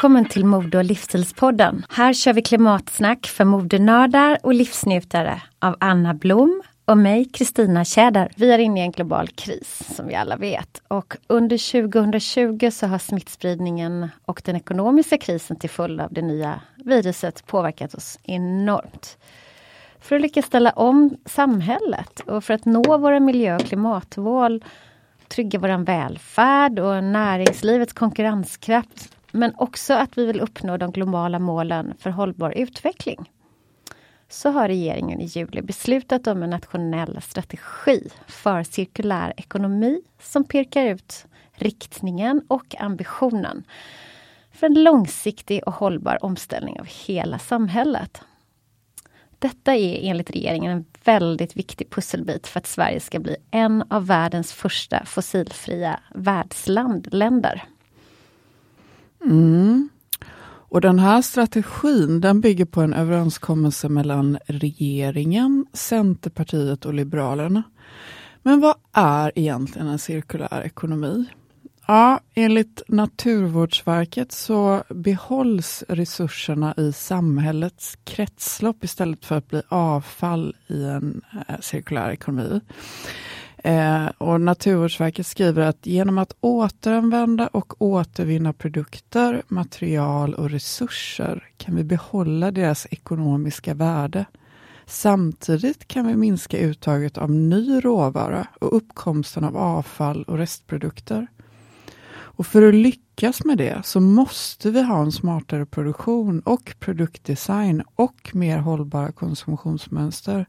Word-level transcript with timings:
Välkommen 0.00 0.24
till 0.24 0.44
Mode 0.44 0.78
och 0.78 0.84
livsstilspodden. 0.84 1.86
Här 1.90 2.12
kör 2.12 2.32
vi 2.32 2.42
klimatsnack 2.42 3.26
för 3.26 3.44
modenördar 3.44 4.38
och 4.42 4.54
livsnjutare 4.54 5.42
av 5.58 5.76
Anna 5.80 6.14
Blom 6.14 6.62
och 6.84 6.98
mig, 6.98 7.24
Kristina 7.24 7.84
Tjäder. 7.84 8.32
Vi 8.36 8.50
är 8.50 8.58
inne 8.58 8.80
i 8.80 8.82
en 8.82 8.90
global 8.90 9.28
kris 9.28 9.82
som 9.96 10.06
vi 10.06 10.14
alla 10.14 10.36
vet 10.36 10.82
och 10.88 11.16
under 11.26 11.82
2020 11.90 12.70
så 12.70 12.86
har 12.86 12.98
smittspridningen 12.98 14.08
och 14.24 14.42
den 14.44 14.56
ekonomiska 14.56 15.18
krisen 15.18 15.56
till 15.56 15.70
följd 15.70 16.00
av 16.00 16.12
det 16.12 16.22
nya 16.22 16.60
viruset 16.76 17.46
påverkat 17.46 17.94
oss 17.94 18.18
enormt. 18.22 19.18
För 20.00 20.16
att 20.16 20.22
lyckas 20.22 20.46
ställa 20.46 20.70
om 20.70 21.16
samhället 21.26 22.20
och 22.20 22.44
för 22.44 22.54
att 22.54 22.64
nå 22.64 22.98
våra 22.98 23.20
miljö 23.20 23.56
och 23.56 23.62
klimatmål 23.66 24.64
trygga 25.28 25.58
vår 25.58 25.84
välfärd 25.84 26.78
och 26.78 27.04
näringslivets 27.04 27.92
konkurrenskraft 27.92 29.16
men 29.32 29.54
också 29.56 29.94
att 29.94 30.18
vi 30.18 30.26
vill 30.26 30.40
uppnå 30.40 30.76
de 30.76 30.92
globala 30.92 31.38
målen 31.38 31.94
för 31.98 32.10
hållbar 32.10 32.50
utveckling. 32.56 33.30
Så 34.28 34.50
har 34.50 34.68
regeringen 34.68 35.20
i 35.20 35.24
juli 35.24 35.62
beslutat 35.62 36.26
om 36.26 36.42
en 36.42 36.50
nationell 36.50 37.20
strategi 37.22 38.10
för 38.26 38.62
cirkulär 38.62 39.34
ekonomi 39.36 40.02
som 40.20 40.44
pekar 40.44 40.86
ut 40.86 41.26
riktningen 41.52 42.42
och 42.48 42.74
ambitionen 42.78 43.64
för 44.52 44.66
en 44.66 44.82
långsiktig 44.82 45.62
och 45.66 45.74
hållbar 45.74 46.24
omställning 46.24 46.80
av 46.80 46.86
hela 47.06 47.38
samhället. 47.38 48.22
Detta 49.38 49.74
är 49.74 50.10
enligt 50.10 50.30
regeringen 50.30 50.72
en 50.72 50.84
väldigt 51.04 51.56
viktig 51.56 51.90
pusselbit 51.90 52.46
för 52.46 52.58
att 52.58 52.66
Sverige 52.66 53.00
ska 53.00 53.18
bli 53.18 53.36
en 53.50 53.84
av 53.90 54.06
världens 54.06 54.52
första 54.52 55.04
fossilfria 55.04 56.00
världsländer. 56.14 57.64
Mm. 59.24 59.88
Och 60.70 60.80
den 60.80 60.98
här 60.98 61.22
strategin 61.22 62.20
den 62.20 62.40
bygger 62.40 62.64
på 62.64 62.80
en 62.80 62.94
överenskommelse 62.94 63.88
mellan 63.88 64.38
regeringen, 64.46 65.66
Centerpartiet 65.72 66.86
och 66.86 66.94
Liberalerna. 66.94 67.62
Men 68.42 68.60
vad 68.60 68.74
är 68.92 69.32
egentligen 69.34 69.88
en 69.88 69.98
cirkulär 69.98 70.62
ekonomi? 70.64 71.26
Ja, 71.86 72.20
enligt 72.34 72.82
Naturvårdsverket 72.88 74.32
så 74.32 74.82
behålls 74.88 75.84
resurserna 75.88 76.74
i 76.76 76.92
samhällets 76.92 77.98
kretslopp 78.04 78.84
istället 78.84 79.24
för 79.24 79.36
att 79.36 79.48
bli 79.48 79.62
avfall 79.68 80.56
i 80.66 80.84
en 80.84 81.22
eh, 81.48 81.60
cirkulär 81.60 82.10
ekonomi. 82.10 82.60
Eh, 83.64 84.06
och 84.18 84.40
Naturvårdsverket 84.40 85.26
skriver 85.26 85.62
att 85.62 85.86
genom 85.86 86.18
att 86.18 86.36
återanvända 86.40 87.46
och 87.46 87.82
återvinna 87.82 88.52
produkter, 88.52 89.42
material 89.48 90.34
och 90.34 90.50
resurser 90.50 91.44
kan 91.56 91.76
vi 91.76 91.84
behålla 91.84 92.50
deras 92.50 92.86
ekonomiska 92.90 93.74
värde. 93.74 94.24
Samtidigt 94.86 95.88
kan 95.88 96.06
vi 96.06 96.16
minska 96.16 96.58
uttaget 96.58 97.18
av 97.18 97.30
ny 97.30 97.80
råvara 97.80 98.46
och 98.60 98.76
uppkomsten 98.76 99.44
av 99.44 99.56
avfall 99.56 100.22
och 100.22 100.38
restprodukter. 100.38 101.26
Och 102.12 102.46
för 102.46 102.68
att 102.68 102.74
lyckas 102.74 103.44
med 103.44 103.58
det 103.58 103.82
så 103.84 104.00
måste 104.00 104.70
vi 104.70 104.82
ha 104.82 105.02
en 105.02 105.12
smartare 105.12 105.66
produktion 105.66 106.40
och 106.40 106.74
produktdesign 106.78 107.82
och 107.94 108.30
mer 108.32 108.58
hållbara 108.58 109.12
konsumtionsmönster. 109.12 110.46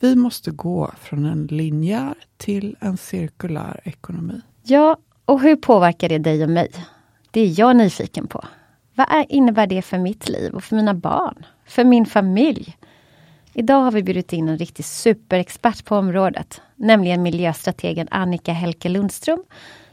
Vi 0.00 0.16
måste 0.16 0.50
gå 0.50 0.90
från 1.00 1.24
en 1.24 1.46
linjär 1.46 2.14
till 2.36 2.76
en 2.80 2.96
cirkulär 2.96 3.80
ekonomi. 3.84 4.40
Ja, 4.62 4.96
och 5.24 5.40
hur 5.40 5.56
påverkar 5.56 6.08
det 6.08 6.18
dig 6.18 6.42
och 6.42 6.50
mig? 6.50 6.70
Det 7.30 7.40
är 7.40 7.60
jag 7.60 7.76
nyfiken 7.76 8.26
på. 8.26 8.44
Vad 8.94 9.06
är, 9.10 9.26
innebär 9.28 9.66
det 9.66 9.82
för 9.82 9.98
mitt 9.98 10.28
liv 10.28 10.52
och 10.54 10.64
för 10.64 10.76
mina 10.76 10.94
barn? 10.94 11.46
För 11.66 11.84
min 11.84 12.06
familj? 12.06 12.76
Idag 13.52 13.80
har 13.80 13.92
vi 13.92 14.02
bjudit 14.02 14.32
in 14.32 14.48
en 14.48 14.58
riktig 14.58 14.84
superexpert 14.84 15.84
på 15.84 15.96
området, 15.96 16.62
nämligen 16.74 17.22
miljöstrategen 17.22 18.08
Annika 18.10 18.52
Helke 18.52 18.88
Lundström, 18.88 19.44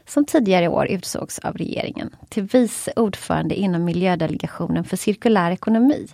som 0.06 0.24
tidigare 0.24 0.64
i 0.64 0.68
år 0.68 0.86
utsågs 0.86 1.38
av 1.38 1.56
regeringen 1.56 2.16
till 2.28 2.42
vice 2.42 2.92
ordförande 2.96 3.54
inom 3.54 3.84
miljödelegationen 3.84 4.84
för 4.84 4.96
cirkulär 4.96 5.50
ekonomi. 5.50 6.06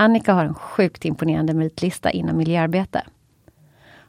Annika 0.00 0.32
har 0.32 0.44
en 0.44 0.54
sjukt 0.54 1.04
imponerande 1.04 1.54
meritlista 1.54 2.10
inom 2.10 2.36
miljöarbete. 2.36 3.02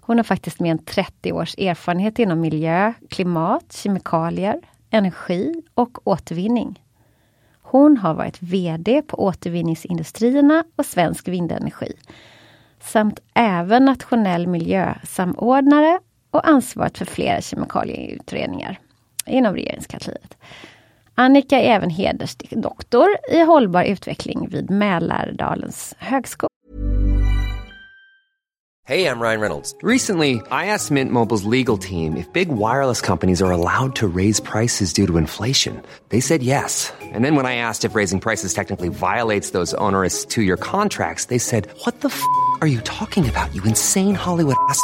Hon 0.02 0.18
har 0.18 0.24
faktiskt 0.24 0.60
mer 0.60 0.72
än 0.72 0.86
30 0.86 1.32
års 1.32 1.56
erfarenhet 1.58 2.20
inom 2.20 2.40
miljö, 2.40 2.94
klimat, 3.10 3.74
kemikalier, 3.74 4.60
energi 4.90 5.54
och 5.74 6.08
återvinning. 6.08 6.84
Hon 7.62 7.98
har 7.98 8.14
varit 8.14 8.42
VD 8.42 9.02
på 9.02 9.24
Återvinningsindustrierna 9.24 10.64
och 10.76 10.86
Svensk 10.86 11.28
Vindenergi 11.28 11.94
samt 12.80 13.20
även 13.34 13.86
nationell 13.86 14.48
miljösamordnare 14.48 16.00
och 16.30 16.48
ansvaret 16.48 16.98
för 16.98 17.06
flera 17.06 17.42
kemikalieutredningar 17.42 18.80
inom 19.26 19.54
regeringskansliet. 19.54 20.38
Annika 21.16 21.60
är 21.60 21.76
även 21.76 21.90
hedersdoktor 21.90 23.10
i 23.30 23.42
hållbar 23.42 23.84
utveckling 23.84 24.48
vid 24.50 24.70
Mälardalens 24.70 25.96
högskola. 25.98 26.48
Hey, 28.84 29.06
I'm 29.06 29.22
Ryan 29.22 29.40
Reynolds. 29.40 29.76
Recently, 29.84 30.42
I 30.52 30.66
asked 30.66 30.92
Mint 30.92 31.12
Mobile's 31.12 31.44
legal 31.44 31.78
team 31.78 32.18
if 32.18 32.34
big 32.34 32.50
wireless 32.50 33.00
companies 33.00 33.42
are 33.42 33.52
allowed 33.52 33.96
to 33.98 34.08
raise 34.08 34.42
prices 34.42 34.92
due 34.92 35.06
to 35.08 35.18
inflation. 35.18 35.82
They 36.10 36.20
said 36.20 36.42
yes. 36.42 36.92
And 37.02 37.24
then 37.24 37.36
when 37.36 37.46
I 37.46 37.56
asked 37.56 37.86
if 37.86 37.96
raising 37.96 38.20
prices 38.20 38.54
technically 38.54 38.90
violates 38.90 39.52
those 39.52 39.76
onerous 39.76 40.26
two 40.26 40.42
year 40.42 40.58
contracts, 40.58 41.26
they 41.26 41.38
said, 41.38 41.68
What 41.86 42.02
the 42.02 42.10
f 42.10 42.22
are 42.62 42.68
you 42.68 42.82
talking 42.82 43.30
about, 43.30 43.54
you 43.56 43.64
insane 43.64 44.16
Hollywood 44.16 44.58
ass? 44.68 44.84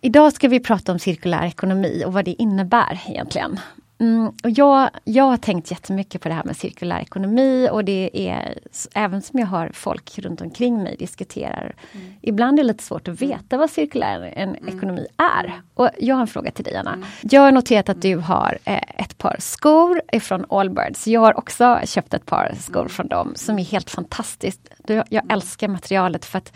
Idag 0.00 0.32
ska 0.32 0.48
vi 0.48 0.60
prata 0.60 0.92
om 0.92 0.98
cirkulär 0.98 1.46
ekonomi 1.46 2.02
och 2.06 2.12
vad 2.12 2.24
det 2.24 2.42
innebär 2.42 3.00
egentligen. 3.06 3.60
Mm, 3.98 4.26
och 4.26 4.50
jag, 4.50 4.90
jag 5.04 5.24
har 5.24 5.36
tänkt 5.36 5.70
jättemycket 5.70 6.22
på 6.22 6.28
det 6.28 6.34
här 6.34 6.44
med 6.44 6.56
cirkulär 6.56 7.00
ekonomi 7.00 7.68
och 7.72 7.84
det 7.84 8.10
är 8.28 8.58
även 8.94 9.22
som 9.22 9.38
jag 9.38 9.46
har 9.46 9.70
folk 9.74 10.18
runt 10.18 10.40
omkring 10.40 10.82
mig 10.82 10.96
diskuterar. 10.98 11.74
Mm. 11.92 12.14
Ibland 12.20 12.58
är 12.58 12.62
det 12.62 12.66
lite 12.66 12.84
svårt 12.84 13.08
att 13.08 13.22
veta 13.22 13.56
vad 13.56 13.70
cirkulär 13.70 14.32
en 14.36 14.56
mm. 14.56 14.76
ekonomi 14.76 15.06
är. 15.16 15.60
Och 15.74 15.90
jag 15.98 16.14
har 16.14 16.22
en 16.22 16.26
fråga 16.26 16.50
till 16.50 16.64
dig 16.64 16.76
Anna. 16.76 16.92
Mm. 16.92 17.06
Jag 17.22 17.40
har 17.40 17.52
noterat 17.52 17.88
att 17.88 18.02
du 18.02 18.16
har 18.16 18.58
eh, 18.64 19.02
ett 19.02 19.18
par 19.18 19.36
skor 19.38 20.02
ifrån 20.12 20.46
Allbirds. 20.50 21.06
Jag 21.06 21.20
har 21.20 21.38
också 21.38 21.80
köpt 21.84 22.14
ett 22.14 22.26
par 22.26 22.54
skor 22.60 22.80
mm. 22.80 22.88
från 22.88 23.08
dem 23.08 23.32
som 23.36 23.58
är 23.58 23.64
helt 23.64 23.90
fantastiskt. 23.90 24.68
Jag 24.86 25.32
älskar 25.32 25.68
materialet 25.68 26.24
för 26.24 26.38
att 26.38 26.52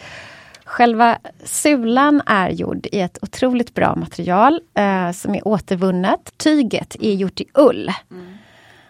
Själva 0.68 1.18
sulan 1.44 2.22
är 2.26 2.50
gjord 2.50 2.86
i 2.92 3.00
ett 3.00 3.18
otroligt 3.22 3.74
bra 3.74 3.94
material 3.96 4.60
eh, 4.74 5.10
som 5.12 5.34
är 5.34 5.48
återvunnet. 5.48 6.32
Tyget 6.36 6.96
är 7.00 7.14
gjort 7.14 7.40
i 7.40 7.44
ull. 7.54 7.90
Mm. 8.10 8.34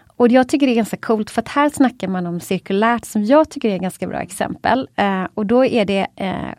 Och 0.06 0.28
jag 0.28 0.48
tycker 0.48 0.66
det 0.66 0.72
är 0.72 0.76
ganska 0.76 0.96
coolt 0.96 1.30
för 1.30 1.42
att 1.42 1.48
här 1.48 1.70
snackar 1.70 2.08
man 2.08 2.26
om 2.26 2.40
cirkulärt 2.40 3.04
som 3.04 3.24
jag 3.24 3.50
tycker 3.50 3.70
är 3.70 3.74
ett 3.74 3.82
ganska 3.82 4.06
bra 4.06 4.20
exempel. 4.20 4.88
Eh, 4.96 5.24
och 5.34 5.46
då 5.46 5.64
är 5.64 5.84
det 5.84 6.06
eh, 6.16 6.52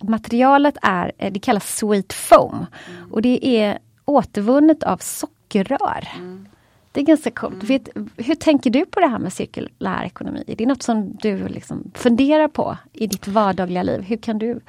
Materialet 0.00 0.76
är, 0.82 1.12
eh, 1.18 1.32
det 1.32 1.40
kallas 1.40 1.76
sweet 1.76 2.12
foam. 2.12 2.66
Mm. 2.88 3.12
Och 3.12 3.22
det 3.22 3.46
är 3.46 3.78
återvunnet 4.04 4.82
av 4.82 4.96
sockerrör. 4.96 6.08
Mm. 6.16 6.48
Det 6.94 7.00
är 7.00 7.04
ganska 7.04 7.30
coolt. 7.30 7.54
Mm. 7.54 7.66
Vet, 7.66 7.88
hur 8.26 8.34
tänker 8.34 8.70
du 8.70 8.86
på 8.86 9.00
det 9.00 9.06
här 9.06 9.18
med 9.18 9.32
cirkulär 9.32 10.04
ekonomi? 10.04 10.44
Är 10.46 10.56
det 10.56 10.66
något 10.66 10.82
som 10.82 11.16
du 11.22 11.48
liksom 11.48 11.90
funderar 11.94 12.48
på 12.48 12.76
i 12.92 13.06
ditt 13.06 13.28
vardagliga 13.28 13.82
liv? 13.82 14.02
Hur 14.02 14.16
kan 14.16 14.38
du 14.38 14.60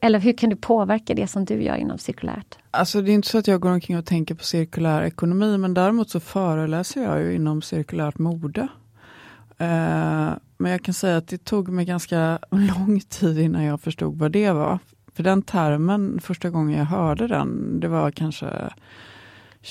eller 0.00 0.18
hur 0.18 0.32
kan 0.32 0.50
du 0.50 0.56
påverka 0.56 1.14
det 1.14 1.26
som 1.26 1.44
du 1.44 1.62
gör 1.62 1.76
inom 1.76 1.98
cirkulärt? 1.98 2.58
Alltså 2.70 3.02
det 3.02 3.10
är 3.10 3.14
inte 3.14 3.28
så 3.28 3.38
att 3.38 3.46
jag 3.46 3.60
går 3.60 3.70
omkring 3.70 3.98
och 3.98 4.04
tänker 4.06 4.34
på 4.34 4.44
cirkulär 4.44 5.02
ekonomi, 5.02 5.58
men 5.58 5.74
däremot 5.74 6.10
så 6.10 6.20
föreläser 6.20 7.02
jag 7.02 7.22
ju 7.22 7.34
inom 7.34 7.62
cirkulärt 7.62 8.18
mode. 8.18 8.60
Uh, 9.60 10.32
men 10.58 10.72
jag 10.72 10.82
kan 10.82 10.94
säga 10.94 11.16
att 11.16 11.28
det 11.28 11.44
tog 11.44 11.68
mig 11.68 11.84
ganska 11.84 12.38
lång 12.50 13.00
tid 13.00 13.38
innan 13.38 13.64
jag 13.64 13.80
förstod 13.80 14.18
vad 14.18 14.32
det 14.32 14.50
var. 14.50 14.78
För 15.14 15.22
den 15.22 15.42
termen, 15.42 16.20
första 16.20 16.50
gången 16.50 16.78
jag 16.78 16.84
hörde 16.84 17.26
den, 17.26 17.80
det 17.80 17.88
var 17.88 18.10
kanske 18.10 18.46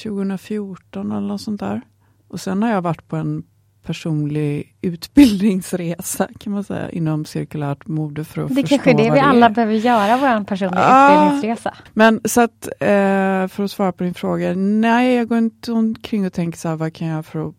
2014 0.04 1.12
eller 1.12 1.28
något 1.28 1.42
sånt 1.42 1.60
där. 1.60 1.82
Och 2.28 2.40
sen 2.40 2.64
har 2.64 2.70
jag 2.70 2.82
varit 2.82 3.08
på 3.08 3.16
en 3.16 3.44
personlig 3.86 4.76
utbildningsresa 4.82 6.28
kan 6.40 6.54
man 6.54 6.64
säga 6.64 6.90
inom 6.90 7.26
cirkulärt 7.26 7.88
mode 7.88 8.24
för 8.24 8.42
att 8.42 8.50
Det 8.50 8.56
förstå 8.56 8.68
kanske 8.70 8.90
är 8.90 8.98
det 8.98 9.12
vi 9.12 9.20
alla 9.20 9.50
behöver 9.50 9.74
göra, 9.74 10.18
vår 10.18 10.44
personliga 10.44 10.84
ah, 10.86 11.26
utbildningsresa. 11.26 11.74
Men 11.94 12.22
så 12.26 12.42
att 12.42 12.68
eh, 12.80 13.48
för 13.48 13.64
att 13.64 13.72
svara 13.72 13.92
på 13.92 14.04
din 14.04 14.14
fråga, 14.14 14.54
nej 14.56 15.16
jag 15.16 15.28
går 15.28 15.38
inte 15.38 15.72
omkring 15.72 16.26
och 16.26 16.34
tänker 16.34 16.60
så 16.60 16.70
här, 16.70 16.76
vad 16.76 16.94
kan 16.94 17.08
jag 17.08 17.14
göra 17.14 17.24
för 17.24 17.50
att 17.50 17.56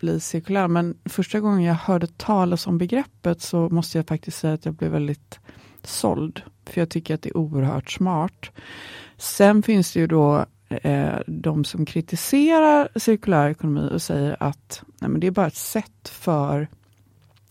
bli 0.00 0.20
cirkulär? 0.20 0.68
Men 0.68 0.96
första 1.04 1.40
gången 1.40 1.62
jag 1.62 1.74
hörde 1.74 2.06
talas 2.06 2.66
om 2.66 2.78
begreppet 2.78 3.42
så 3.42 3.68
måste 3.68 3.98
jag 3.98 4.06
faktiskt 4.06 4.38
säga 4.38 4.54
att 4.54 4.64
jag 4.64 4.74
blev 4.74 4.90
väldigt 4.90 5.38
såld. 5.82 6.42
För 6.66 6.80
jag 6.80 6.90
tycker 6.90 7.14
att 7.14 7.22
det 7.22 7.28
är 7.28 7.36
oerhört 7.36 7.90
smart. 7.90 8.50
Sen 9.16 9.62
finns 9.62 9.92
det 9.92 10.00
ju 10.00 10.06
då 10.06 10.46
eh, 10.68 11.18
de 11.26 11.64
som 11.64 11.86
kritiserar 11.86 12.88
cirkulär 12.96 13.50
ekonomi 13.50 13.88
och 13.92 14.02
säger 14.02 14.36
att 14.40 14.82
nej, 15.00 15.10
men 15.10 15.20
det 15.20 15.26
är 15.26 15.30
bara 15.30 15.46
ett 15.46 15.56
sätt 15.56 16.08
för 16.08 16.68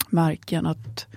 marken 0.10 0.66
att, 0.66 1.08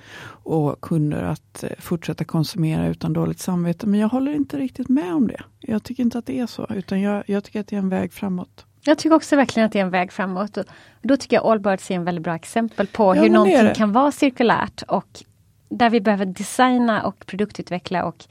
och 0.42 0.80
kunder 0.80 1.23
att 1.23 1.62
eh, 1.62 1.71
fortsätta 1.78 2.25
konsumera 2.25 2.87
utan 2.87 3.12
dåligt 3.12 3.40
samvete. 3.40 3.87
Men 3.87 4.00
jag 4.00 4.09
håller 4.09 4.33
inte 4.33 4.59
riktigt 4.59 4.88
med 4.88 5.14
om 5.14 5.26
det. 5.28 5.42
Jag 5.61 5.83
tycker 5.83 6.02
inte 6.02 6.19
att 6.19 6.26
det 6.26 6.38
är 6.38 6.47
så, 6.47 6.66
utan 6.71 7.00
jag, 7.00 7.25
jag 7.26 7.45
tycker 7.45 7.61
att 7.61 7.66
det 7.66 7.76
är 7.76 7.80
en 7.80 7.88
väg 7.88 8.12
framåt. 8.12 8.64
Jag 8.83 8.99
tycker 8.99 9.16
också 9.16 9.37
verkligen 9.37 9.66
att 9.66 9.73
det 9.73 9.78
är 9.78 9.85
en 9.85 9.90
väg 9.90 10.12
framåt. 10.12 10.57
Och 10.57 10.64
då 11.02 11.16
tycker 11.16 11.37
jag 11.37 11.47
Allbirds 11.47 11.90
är 11.90 11.95
en 11.95 12.04
väldigt 12.04 12.25
bra 12.25 12.35
exempel 12.35 12.87
på 12.87 13.16
ja, 13.16 13.23
hur 13.23 13.30
någonting 13.30 13.75
kan 13.75 13.92
vara 13.92 14.12
cirkulärt 14.12 14.83
och 14.83 15.25
där 15.69 15.90
vi 15.90 16.00
behöver 16.00 16.26
designa 16.26 17.02
och 17.02 17.26
produktutveckla 17.26 18.04
och 18.04 18.25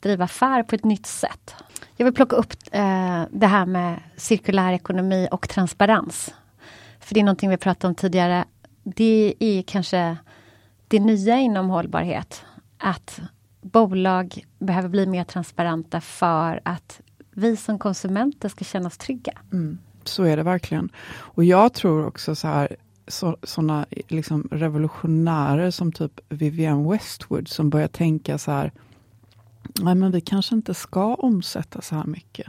driva 0.00 0.24
affär 0.24 0.62
på 0.62 0.74
ett 0.74 0.84
nytt 0.84 1.06
sätt. 1.06 1.54
Jag 1.96 2.04
vill 2.04 2.14
plocka 2.14 2.36
upp 2.36 2.52
eh, 2.72 3.22
det 3.30 3.46
här 3.46 3.66
med 3.66 4.00
cirkulär 4.16 4.72
ekonomi 4.72 5.28
och 5.30 5.48
transparens. 5.48 6.34
För 7.00 7.14
det 7.14 7.20
är 7.20 7.24
någonting 7.24 7.50
vi 7.50 7.56
pratade 7.56 7.88
om 7.88 7.94
tidigare. 7.94 8.44
Det 8.82 9.34
är 9.38 9.62
kanske 9.62 10.16
det 10.88 11.00
nya 11.00 11.38
inom 11.38 11.68
hållbarhet. 11.68 12.44
att 12.78 13.20
bolag 13.62 14.44
behöver 14.58 14.88
bli 14.88 15.06
mer 15.06 15.24
transparenta 15.24 16.00
för 16.00 16.60
att 16.64 17.00
vi 17.30 17.56
som 17.56 17.78
konsumenter 17.78 18.48
ska 18.48 18.64
känna 18.64 18.86
oss 18.86 18.98
trygga. 18.98 19.32
Mm, 19.52 19.78
så 20.04 20.22
är 20.22 20.36
det 20.36 20.42
verkligen. 20.42 20.88
Och 21.08 21.44
jag 21.44 21.72
tror 21.72 22.06
också 22.06 22.34
så 22.34 22.48
här, 22.48 22.76
sådana 23.42 23.86
liksom 24.08 24.48
revolutionärer 24.50 25.70
som 25.70 25.92
typ 25.92 26.20
Vivienne 26.28 26.90
Westwood 26.90 27.48
som 27.48 27.70
börjar 27.70 27.88
tänka 27.88 28.38
så 28.38 28.50
här, 28.50 28.72
nej 29.80 29.94
men 29.94 30.10
vi 30.10 30.20
kanske 30.20 30.54
inte 30.54 30.74
ska 30.74 31.14
omsätta 31.14 31.80
så 31.80 31.94
här 31.94 32.04
mycket. 32.04 32.46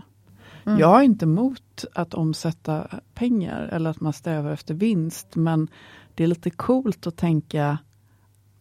Mm. 0.65 0.79
Jag 0.79 0.99
är 0.99 1.03
inte 1.03 1.25
emot 1.25 1.85
att 1.93 2.13
omsätta 2.13 2.87
pengar 3.13 3.69
eller 3.71 3.89
att 3.89 4.01
man 4.01 4.13
strävar 4.13 4.51
efter 4.51 4.73
vinst, 4.73 5.35
men 5.35 5.67
det 6.15 6.23
är 6.23 6.27
lite 6.27 6.49
coolt 6.49 7.07
att 7.07 7.17
tänka 7.17 7.77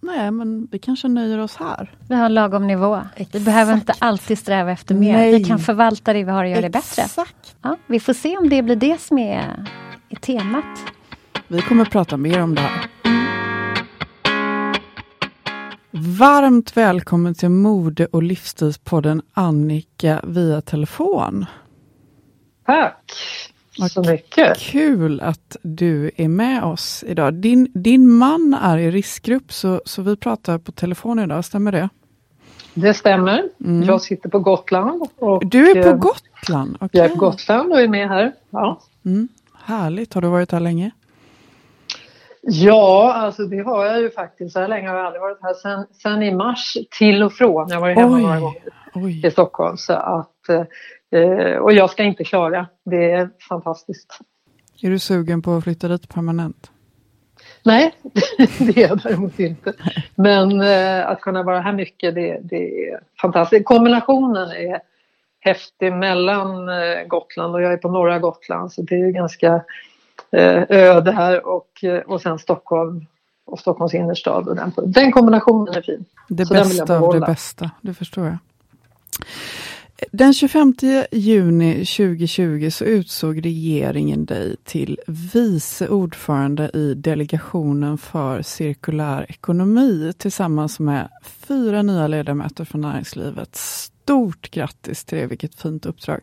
Nej, 0.01 0.31
men 0.31 0.69
vi 0.71 0.79
kanske 0.79 1.09
nöjer 1.09 1.39
oss 1.39 1.57
här. 1.57 1.95
Vi 2.09 2.15
har 2.15 2.27
en 2.27 2.35
lagom 2.35 2.67
nivå. 2.67 3.01
Exakt. 3.17 3.35
Vi 3.35 3.41
behöver 3.41 3.75
inte 3.75 3.93
alltid 3.99 4.39
sträva 4.39 4.71
efter 4.71 4.95
mer. 4.95 5.13
Nej. 5.13 5.39
Vi 5.39 5.45
kan 5.45 5.59
förvalta 5.59 6.13
det 6.13 6.25
vi 6.25 6.31
har 6.31 6.45
och 6.45 6.51
göra 6.51 6.67
Exakt. 6.67 6.97
det 6.97 7.23
bättre. 7.23 7.25
Ja, 7.63 7.77
vi 7.87 8.01
får 8.01 8.13
se 8.13 8.37
om 8.37 8.49
det 8.49 8.63
blir 8.63 8.77
det 8.77 9.01
som 9.01 9.19
är, 9.19 9.67
är 10.09 10.17
temat. 10.17 10.65
Vi 11.49 11.61
kommer 11.61 11.85
prata 11.85 12.17
mer 12.17 12.43
om 12.43 12.55
det 12.55 12.61
här. 12.61 13.26
Varmt 15.99 16.77
välkommen 16.77 17.35
till 17.35 17.49
Mode 17.49 18.07
och 18.07 18.23
livsstilspodden 18.23 19.23
Annika 19.33 20.21
via 20.25 20.61
telefon. 20.61 21.47
Tack 22.67 23.13
så 23.91 24.03
mycket. 24.03 24.59
Kul 24.59 25.21
att 25.21 25.57
du 25.63 26.11
är 26.17 26.29
med 26.29 26.65
oss 26.65 27.05
idag. 27.07 27.35
Din, 27.35 27.73
din 27.75 28.09
man 28.09 28.55
är 28.55 28.79
i 28.79 28.91
riskgrupp 28.91 29.53
så, 29.53 29.83
så 29.85 30.03
vi 30.03 30.17
pratar 30.17 30.59
på 30.59 30.73
telefon 30.73 31.19
idag, 31.19 31.45
stämmer 31.45 31.73
det? 31.73 31.89
Det 32.75 32.95
stämmer. 32.95 33.49
Mm. 33.65 33.83
Jag 33.83 34.03
sitter 34.03 34.29
på 34.29 34.39
Gotland. 34.39 35.09
Och, 35.19 35.47
du 35.47 35.71
är 35.71 35.83
på 35.83 35.89
eh, 35.89 35.97
Gotland? 35.97 36.75
Okay. 36.75 36.89
Jag 36.93 37.05
är 37.05 37.09
på 37.09 37.17
Gotland 37.17 37.73
och 37.73 37.81
är 37.81 37.89
med 37.89 38.09
här. 38.09 38.33
Ja. 38.51 38.81
Mm. 39.05 39.29
Härligt. 39.65 40.15
Har 40.15 40.23
du 40.23 40.29
varit 40.29 40.53
här 40.53 40.61
länge? 40.61 40.91
Ja, 42.49 43.13
alltså 43.13 43.43
det 43.43 43.63
har 43.63 43.87
jag 43.87 44.01
ju 44.01 44.11
faktiskt. 44.11 44.53
Så 44.53 44.61
här 44.61 44.69
länge 44.69 44.89
har 44.89 44.97
jag 44.97 45.07
aldrig 45.07 45.21
varit 45.21 45.39
här. 45.43 45.55
Sen, 45.55 45.87
sen 46.03 46.23
i 46.23 46.35
mars 46.35 46.77
till 46.99 47.23
och 47.23 47.33
från. 47.33 47.69
Jag 47.69 47.77
har 47.77 47.81
varit 47.81 47.99
hemma 47.99 48.17
oj, 48.17 48.23
några 48.23 48.41
gånger 48.41 48.63
oj. 48.95 49.27
i 49.27 49.31
Stockholm. 49.31 49.77
Så 49.77 49.93
att, 49.93 50.49
eh, 51.13 51.57
och 51.57 51.73
jag 51.73 51.91
ska 51.91 52.03
inte 52.03 52.25
klaga. 52.25 52.67
Det 52.85 53.11
är 53.11 53.31
fantastiskt. 53.49 54.19
Är 54.83 54.91
du 54.91 54.99
sugen 54.99 55.43
på 55.43 55.53
att 55.53 55.65
flytta 55.65 55.89
dit 55.89 56.09
permanent? 56.09 56.71
Nej, 57.65 57.95
det 58.59 58.83
är 58.83 58.89
jag 58.89 59.03
däremot 59.03 59.39
inte. 59.39 59.73
Men 60.15 60.61
eh, 60.61 61.09
att 61.09 61.21
kunna 61.21 61.43
vara 61.43 61.61
här 61.61 61.73
mycket, 61.73 62.15
det, 62.15 62.41
det 62.43 62.89
är 62.89 63.01
fantastiskt. 63.21 63.65
Kombinationen 63.65 64.51
är 64.51 64.81
häftig 65.41 65.93
mellan 65.93 66.69
eh, 66.69 67.05
Gotland 67.07 67.55
och 67.55 67.63
jag 67.63 67.73
är 67.73 67.77
på 67.77 67.89
norra 67.89 68.19
Gotland 68.19 68.73
så 68.73 68.83
det 68.83 68.95
är 68.95 69.11
ganska 69.11 69.47
Eh, 69.55 69.63
öde 70.33 71.13
här 71.13 71.47
och, 71.47 71.85
eh, 71.85 71.99
och 71.99 72.21
sen 72.21 72.39
Stockholm 72.39 73.07
och 73.45 73.59
Stockholms 73.59 73.95
innerstad. 73.95 74.49
Och 74.49 74.57
den, 74.57 74.73
den 74.77 75.13
kombinationen 75.13 75.75
är 75.75 75.83
fin. 75.83 76.05
Det 76.29 76.47
Så 76.47 76.55
bästa 76.55 76.99
av 76.99 77.15
det 77.15 77.21
bästa, 77.21 77.71
det 77.81 77.95
förstår 77.95 78.27
jag. 78.27 78.39
Den 80.13 80.35
25 80.35 80.75
juni 81.13 81.73
2020 81.75 82.71
så 82.71 82.85
utsåg 82.85 83.45
regeringen 83.45 84.25
dig 84.25 84.57
till 84.65 84.99
vice 85.07 85.89
ordförande 85.89 86.71
i 86.75 86.95
Delegationen 86.95 87.99
för 87.99 88.43
cirkulär 88.43 89.27
ekonomi 89.29 90.13
tillsammans 90.19 90.81
med 90.81 91.09
fyra 91.23 91.83
nya 91.83 92.07
ledamöter 92.07 92.65
från 92.65 92.81
näringslivet. 92.81 93.57
Stort 93.57 94.51
grattis 94.51 95.05
till 95.05 95.19
det, 95.19 95.27
vilket 95.27 95.55
fint 95.55 95.87
uppdrag. 95.87 96.21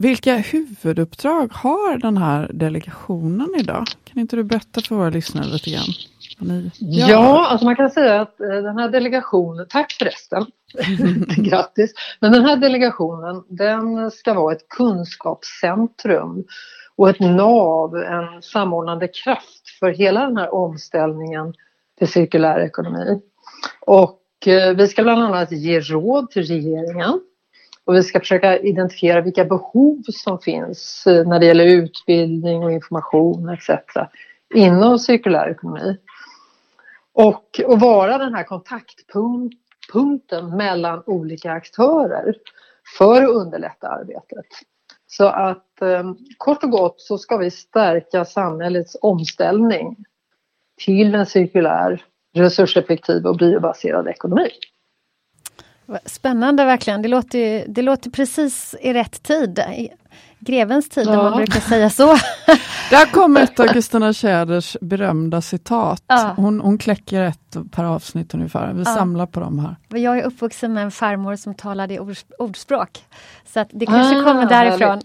Vilka 0.00 0.36
huvuduppdrag 0.36 1.52
har 1.52 1.98
den 1.98 2.16
här 2.16 2.50
delegationen 2.54 3.54
idag? 3.58 3.84
Kan 4.04 4.18
inte 4.18 4.36
du 4.36 4.44
berätta 4.44 4.80
för 4.80 4.94
våra 4.94 5.10
lyssnare 5.10 5.46
lite 5.46 5.70
grann? 5.70 6.68
Ja, 6.78 7.46
alltså 7.46 7.64
man 7.64 7.76
kan 7.76 7.90
säga 7.90 8.20
att 8.20 8.40
eh, 8.40 8.48
den 8.48 8.78
här 8.78 8.88
delegationen, 8.88 9.66
tack 9.68 9.92
förresten, 9.92 10.46
grattis, 11.44 11.92
men 12.20 12.32
den 12.32 12.44
här 12.44 12.56
delegationen 12.56 13.42
den 13.48 14.10
ska 14.10 14.34
vara 14.34 14.54
ett 14.54 14.68
kunskapscentrum 14.68 16.44
och 16.96 17.10
ett 17.10 17.20
nav, 17.20 17.96
en 17.96 18.42
samordnande 18.42 19.08
kraft 19.08 19.68
för 19.80 19.90
hela 19.90 20.26
den 20.26 20.36
här 20.36 20.54
omställningen 20.54 21.54
till 21.98 22.08
cirkulär 22.08 22.60
ekonomi. 22.60 23.20
Och 23.80 24.46
eh, 24.46 24.76
vi 24.76 24.88
ska 24.88 25.02
bland 25.02 25.22
annat 25.22 25.52
ge 25.52 25.80
råd 25.80 26.30
till 26.30 26.42
regeringen 26.42 27.20
och 27.90 27.96
vi 27.96 28.02
ska 28.02 28.20
försöka 28.20 28.58
identifiera 28.58 29.20
vilka 29.20 29.44
behov 29.44 30.02
som 30.12 30.38
finns 30.38 31.06
eh, 31.06 31.28
när 31.28 31.38
det 31.38 31.46
gäller 31.46 31.64
utbildning 31.64 32.64
och 32.64 32.72
information 32.72 33.48
etc. 33.48 33.70
inom 34.54 34.98
cirkulär 34.98 35.50
ekonomi. 35.50 35.96
Och, 37.12 37.60
och 37.66 37.80
vara 37.80 38.18
den 38.18 38.34
här 38.34 38.44
kontaktpunkten 38.44 40.56
mellan 40.56 41.02
olika 41.06 41.52
aktörer 41.52 42.34
för 42.98 43.22
att 43.22 43.28
underlätta 43.28 43.88
arbetet. 43.88 44.46
Så 45.06 45.26
att 45.26 45.82
eh, 45.82 46.12
kort 46.38 46.64
och 46.64 46.70
gott 46.70 47.00
så 47.00 47.18
ska 47.18 47.36
vi 47.36 47.50
stärka 47.50 48.24
samhällets 48.24 48.96
omställning 49.02 49.96
till 50.84 51.14
en 51.14 51.26
cirkulär, 51.26 52.04
resurseffektiv 52.34 53.26
och 53.26 53.36
biobaserad 53.36 54.08
ekonomi. 54.08 54.50
Spännande 56.04 56.64
verkligen. 56.64 57.02
Det 57.02 57.08
låter, 57.08 57.64
det 57.68 57.82
låter 57.82 58.10
precis 58.10 58.74
i 58.80 58.92
rätt 58.92 59.22
tid. 59.22 59.60
grevens 60.38 60.88
tid, 60.88 61.06
ja. 61.06 61.22
man 61.22 61.36
brukar 61.36 61.60
säga 61.60 61.90
så. 61.90 62.06
Där 62.90 63.12
kommer 63.12 63.40
ett 63.40 63.60
av 63.60 63.66
Kristina 63.66 64.12
Tjäders 64.12 64.76
berömda 64.80 65.40
citat. 65.40 66.02
Ja. 66.06 66.34
Hon, 66.36 66.60
hon 66.60 66.78
kläcker 66.78 67.22
ett 67.22 67.56
per 67.70 67.84
avsnitt 67.84 68.34
ungefär. 68.34 68.72
Vi 68.72 68.82
ja. 68.82 68.94
samlar 68.94 69.26
på 69.26 69.40
dem 69.40 69.58
här. 69.58 70.00
Jag 70.00 70.18
är 70.18 70.22
uppvuxen 70.22 70.72
med 70.72 70.82
en 70.82 70.90
farmor 70.90 71.36
som 71.36 71.54
talade 71.54 72.00
ord, 72.00 72.16
ordspråk. 72.38 73.04
Så 73.46 73.64
det 73.70 73.86
kanske 73.86 74.20
ah, 74.20 74.24
kommer 74.24 74.46
därifrån. 74.46 75.00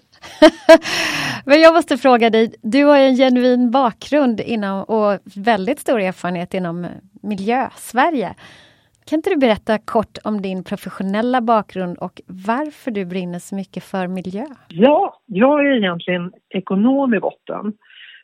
Men 1.45 1.61
jag 1.61 1.73
måste 1.73 1.97
fråga 1.97 2.29
dig, 2.29 2.55
du 2.61 2.83
har 2.83 2.97
en 2.97 3.15
genuin 3.15 3.71
bakgrund 3.71 4.39
inom, 4.39 4.83
och 4.83 5.19
väldigt 5.23 5.79
stor 5.79 5.99
erfarenhet 5.99 6.53
inom 6.53 6.87
miljö-Sverige. 7.21 8.35
Kan 9.09 9.17
inte 9.17 9.29
du 9.29 9.37
berätta 9.37 9.77
kort 9.77 10.17
om 10.23 10.41
din 10.41 10.63
professionella 10.63 11.41
bakgrund 11.41 11.97
och 11.97 12.21
varför 12.27 12.91
du 12.91 13.05
brinner 13.05 13.39
så 13.39 13.55
mycket 13.55 13.83
för 13.83 14.07
miljö? 14.07 14.45
Ja, 14.67 15.19
jag 15.25 15.67
är 15.67 15.77
egentligen 15.77 16.31
ekonom 16.49 17.13
i 17.13 17.19
botten. 17.19 17.73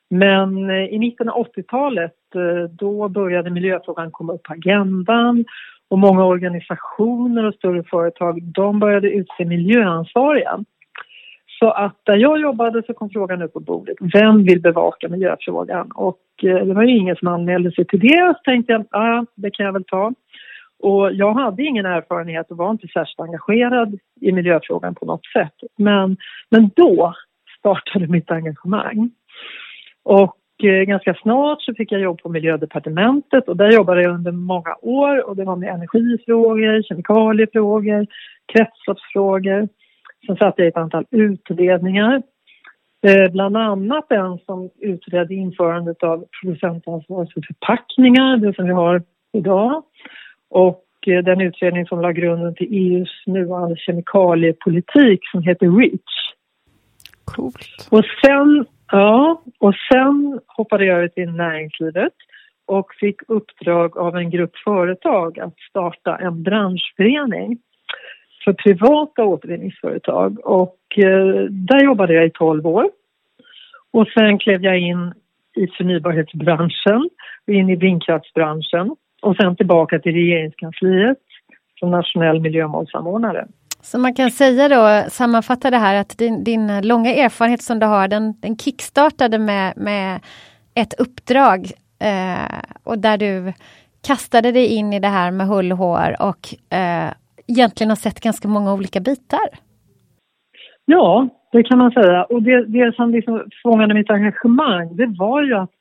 Men 0.09 0.69
eh, 0.69 0.85
i 0.85 0.99
mitten 0.99 1.29
av 1.29 1.47
80-talet 1.47 2.35
eh, 2.35 2.69
då 2.71 3.09
började 3.09 3.49
miljöfrågan 3.49 4.11
komma 4.11 4.33
upp 4.33 4.43
på 4.43 4.53
agendan 4.53 5.45
och 5.89 5.99
många 5.99 6.25
organisationer 6.25 7.45
och 7.45 7.55
större 7.55 7.83
företag 7.83 8.43
de 8.43 8.79
började 8.79 9.09
utse 9.09 9.45
miljöansvariga. 9.45 10.59
Så 11.59 11.71
att 11.71 11.95
där 12.03 12.15
jag 12.15 12.41
jobbade 12.41 12.83
så 12.87 12.93
kom 12.93 13.09
frågan 13.09 13.41
upp 13.41 13.53
på 13.53 13.59
bordet. 13.59 13.97
Vem 14.13 14.43
vill 14.43 14.61
bevaka 14.61 15.09
miljöfrågan? 15.09 15.91
Och 15.91 16.21
eh, 16.43 16.65
det 16.65 16.73
var 16.73 16.83
ju 16.83 16.97
ingen 16.97 17.15
som 17.15 17.27
anmälde 17.27 17.71
sig 17.71 17.85
till 17.85 17.99
det. 17.99 18.33
Så 18.37 18.41
tänkte 18.43 18.73
jag, 18.73 18.85
ah, 18.91 19.25
det 19.35 19.51
kan 19.51 19.65
jag 19.65 19.73
väl 19.73 19.83
ta. 19.83 20.13
Och 20.81 21.13
jag 21.13 21.33
hade 21.33 21.63
ingen 21.63 21.85
erfarenhet 21.85 22.51
och 22.51 22.57
var 22.57 22.71
inte 22.71 22.87
särskilt 22.87 23.19
engagerad 23.19 23.99
i 24.21 24.31
miljöfrågan 24.31 24.95
på 24.95 25.05
något 25.05 25.25
sätt. 25.25 25.53
Men, 25.77 26.17
men 26.49 26.69
då 26.75 27.13
startade 27.59 28.07
mitt 28.07 28.31
engagemang. 28.31 29.11
Och 30.03 30.37
eh, 30.63 30.83
ganska 30.83 31.13
snart 31.13 31.61
så 31.61 31.73
fick 31.73 31.91
jag 31.91 32.01
jobb 32.01 32.21
på 32.21 32.29
miljödepartementet 32.29 33.47
och 33.47 33.57
där 33.57 33.71
jobbade 33.71 34.01
jag 34.01 34.13
under 34.13 34.31
många 34.31 34.75
år 34.81 35.29
och 35.29 35.35
det 35.35 35.43
var 35.43 35.55
med 35.55 35.69
energifrågor, 35.69 36.83
kemikaliefrågor, 36.83 38.07
kretsloppsfrågor. 38.53 39.67
Sen 40.25 40.35
satt 40.35 40.53
jag 40.57 40.65
i 40.65 40.69
ett 40.69 40.77
antal 40.77 41.05
utredningar. 41.11 42.21
Eh, 43.07 43.31
bland 43.31 43.57
annat 43.57 44.11
en 44.11 44.37
som 44.45 44.69
utredde 44.79 45.33
införandet 45.33 46.03
av 46.03 46.25
producentansvar 46.41 47.27
för 47.33 47.41
förpackningar, 47.47 48.37
det 48.37 48.55
som 48.55 48.65
vi 48.65 48.71
har 48.71 49.03
idag 49.33 49.83
och 50.51 50.83
eh, 51.07 51.23
den 51.23 51.41
utredning 51.41 51.85
som 51.85 52.01
la 52.01 52.11
grunden 52.11 52.55
till 52.55 52.67
EUs 52.71 53.23
nuvarande 53.25 53.75
kemikaliepolitik 53.77 55.19
som 55.31 55.43
heter 55.43 55.79
REACH. 55.79 56.33
Coolt. 57.25 57.87
Och 57.89 58.03
sen, 58.25 58.65
ja, 58.91 59.41
och 59.59 59.73
sen 59.91 60.39
hoppade 60.47 60.85
jag 60.85 61.03
ut 61.03 61.17
i 61.17 61.25
näringslivet 61.25 62.13
och 62.65 62.93
fick 62.99 63.21
uppdrag 63.27 63.97
av 63.97 64.17
en 64.17 64.29
grupp 64.29 64.57
företag 64.57 65.39
att 65.39 65.59
starta 65.69 66.17
en 66.17 66.43
branschförening 66.43 67.57
för 68.43 68.53
privata 68.53 69.23
återvinningsföretag. 69.23 70.45
Och 70.45 70.79
eh, 70.97 71.43
där 71.49 71.83
jobbade 71.83 72.13
jag 72.13 72.25
i 72.25 72.31
12 72.33 72.67
år. 72.67 72.89
Och 73.91 74.07
sen 74.07 74.39
klev 74.39 74.63
jag 74.63 74.79
in 74.79 75.13
i 75.55 75.67
förnybarhetsbranschen, 75.67 77.09
in 77.47 77.69
i 77.69 77.75
vindkraftsbranschen 77.75 78.95
och 79.21 79.35
sen 79.35 79.55
tillbaka 79.55 79.99
till 79.99 80.13
regeringskansliet 80.13 81.17
som 81.79 81.91
nationell 81.91 82.41
miljömålssamordnare. 82.41 83.47
Så 83.81 83.99
man 83.99 84.13
kan 84.13 84.31
säga 84.31 84.69
då, 84.69 85.09
sammanfatta 85.09 85.69
det 85.69 85.77
här 85.77 85.95
att 85.95 86.17
din, 86.17 86.43
din 86.43 86.81
långa 86.81 87.13
erfarenhet 87.13 87.61
som 87.61 87.79
du 87.79 87.85
har, 87.85 88.07
den, 88.07 88.33
den 88.41 88.57
kickstartade 88.57 89.37
med, 89.39 89.73
med 89.77 90.19
ett 90.75 90.93
uppdrag 90.99 91.59
eh, 91.99 92.59
och 92.83 92.97
där 92.97 93.17
du 93.17 93.53
kastade 94.07 94.51
dig 94.51 94.67
in 94.67 94.93
i 94.93 94.99
det 94.99 95.07
här 95.07 95.31
med 95.31 95.47
hull 95.47 95.71
och 95.71 95.77
hår 95.77 96.15
och 96.19 96.73
eh, 96.77 97.11
egentligen 97.47 97.89
har 97.89 97.95
sett 97.95 98.19
ganska 98.19 98.47
många 98.47 98.73
olika 98.73 98.99
bitar. 98.99 99.49
Ja, 100.85 101.27
det 101.51 101.63
kan 101.63 101.77
man 101.77 101.91
säga. 101.91 102.23
Och 102.23 102.43
det, 102.43 102.65
det 102.65 102.95
som 102.95 103.11
liksom 103.11 103.43
fångade 103.63 103.93
mitt 103.93 104.11
engagemang, 104.11 104.95
det 104.95 105.05
var 105.05 105.41
ju 105.43 105.53
att 105.53 105.71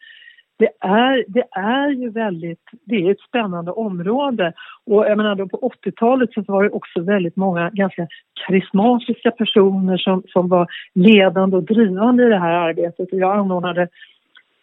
det 0.61 0.71
är, 0.81 1.25
det 1.29 1.45
är 1.51 1.89
ju 1.89 2.11
väldigt, 2.11 2.65
det 2.85 2.97
är 2.97 3.11
ett 3.11 3.21
spännande 3.29 3.71
område. 3.71 4.53
Och 4.87 5.05
jag 5.07 5.17
menar 5.17 5.35
då 5.35 5.49
på 5.49 5.73
80-talet 5.85 6.33
så 6.33 6.43
var 6.47 6.65
det 6.65 6.71
också 6.71 7.01
väldigt 7.01 7.37
många 7.37 7.71
ganska 7.71 8.07
karismatiska 8.47 9.31
personer 9.31 9.97
som, 9.97 10.23
som 10.29 10.49
var 10.49 10.67
ledande 10.95 11.57
och 11.57 11.63
drivande 11.63 12.27
i 12.27 12.29
det 12.29 12.39
här 12.39 12.53
arbetet. 12.53 13.13
Och 13.13 13.19
jag 13.19 13.37
anordnade 13.37 13.89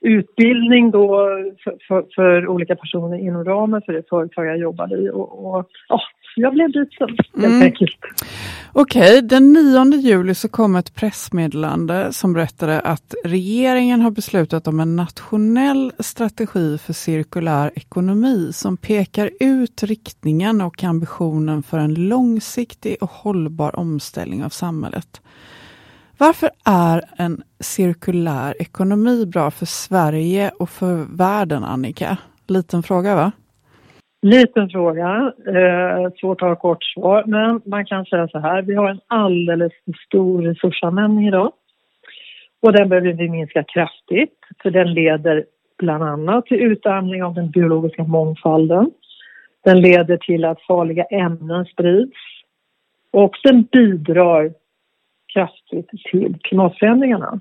utbildning 0.01 0.91
då 0.91 1.07
för, 1.63 1.77
för, 1.87 2.05
för, 2.15 2.47
olika 2.47 2.75
personer 2.75 3.17
inom 3.17 3.43
ramen 3.43 3.81
för 3.85 3.93
det 3.93 4.09
företag 4.09 4.45
jag 4.45 4.57
jobbade 4.57 4.95
i. 4.95 5.09
Och, 5.09 5.55
och 5.55 5.67
ja, 5.89 6.01
jag 6.35 6.53
blev 6.53 6.67
biten 6.67 7.09
helt 7.35 7.45
mm. 7.45 7.61
enkelt. 7.61 7.97
Okej, 8.73 9.17
okay, 9.17 9.21
den 9.21 9.53
9 9.53 9.99
juli 9.99 10.35
så 10.35 10.49
kom 10.49 10.75
ett 10.75 10.95
pressmeddelande 10.95 12.13
som 12.13 12.33
berättade 12.33 12.79
att 12.79 13.15
regeringen 13.23 14.01
har 14.01 14.11
beslutat 14.11 14.67
om 14.67 14.79
en 14.79 14.95
nationell 14.95 15.91
strategi 15.99 16.77
för 16.77 16.93
cirkulär 16.93 17.71
ekonomi 17.75 18.49
som 18.53 18.77
pekar 18.77 19.29
ut 19.39 19.83
riktningen 19.83 20.61
och 20.61 20.83
ambitionen 20.83 21.63
för 21.63 21.77
en 21.77 21.93
långsiktig 21.93 22.97
och 23.01 23.11
hållbar 23.11 23.79
omställning 23.79 24.43
av 24.43 24.49
samhället. 24.49 25.21
Varför 26.19 26.49
är 26.65 27.01
en 27.17 27.43
cirkulär 27.59 28.61
ekonomi 28.61 29.25
bra 29.25 29.51
för 29.51 29.65
Sverige 29.65 30.51
och 30.59 30.69
för 30.69 31.17
världen, 31.17 31.63
Annika? 31.63 32.17
Liten 32.47 32.83
fråga, 32.83 33.15
va? 33.15 33.31
Liten 34.21 34.69
fråga, 34.69 35.33
eh, 35.47 36.11
svårt 36.19 36.41
att 36.41 36.47
ha 36.47 36.55
kort 36.55 36.83
svar, 36.83 37.23
men 37.27 37.61
man 37.65 37.85
kan 37.85 38.05
säga 38.05 38.27
så 38.27 38.39
här. 38.39 38.61
Vi 38.61 38.75
har 38.75 38.89
en 38.89 38.99
alldeles 39.07 39.73
för 39.85 39.93
stor 40.07 40.41
resursanvändning 40.41 41.27
idag 41.27 41.51
och 42.61 42.73
den 42.73 42.89
behöver 42.89 43.13
vi 43.13 43.29
minska 43.29 43.63
kraftigt 43.63 44.39
för 44.61 44.71
den 44.71 44.93
leder 44.93 45.45
bland 45.77 46.03
annat 46.03 46.45
till 46.45 46.61
utarmning 46.61 47.23
av 47.23 47.33
den 47.33 47.51
biologiska 47.51 48.03
mångfalden. 48.03 48.91
Den 49.63 49.81
leder 49.81 50.17
till 50.17 50.45
att 50.45 50.61
farliga 50.61 51.03
ämnen 51.03 51.65
sprids 51.65 52.17
och 53.11 53.35
den 53.43 53.63
bidrar 53.71 54.51
kraftigt 55.33 55.89
till 56.11 56.37
klimatförändringarna. 56.41 57.39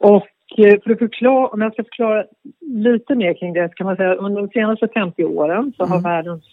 Och 0.00 0.28
eh, 0.56 0.80
för 0.82 0.90
att 0.90 0.98
förklara, 0.98 1.46
om 1.46 1.60
jag 1.60 1.72
ska 1.72 1.84
förklara 1.84 2.24
lite 2.60 3.14
mer 3.14 3.34
kring 3.34 3.52
det 3.52 3.76
kan 3.76 3.86
man 3.86 3.96
säga 3.96 4.12
att 4.12 4.18
under 4.18 4.42
de 4.42 4.48
senaste 4.48 4.88
50 4.88 5.24
åren 5.24 5.72
så 5.76 5.84
har 5.84 5.96
mm. 5.96 6.02
världens 6.02 6.44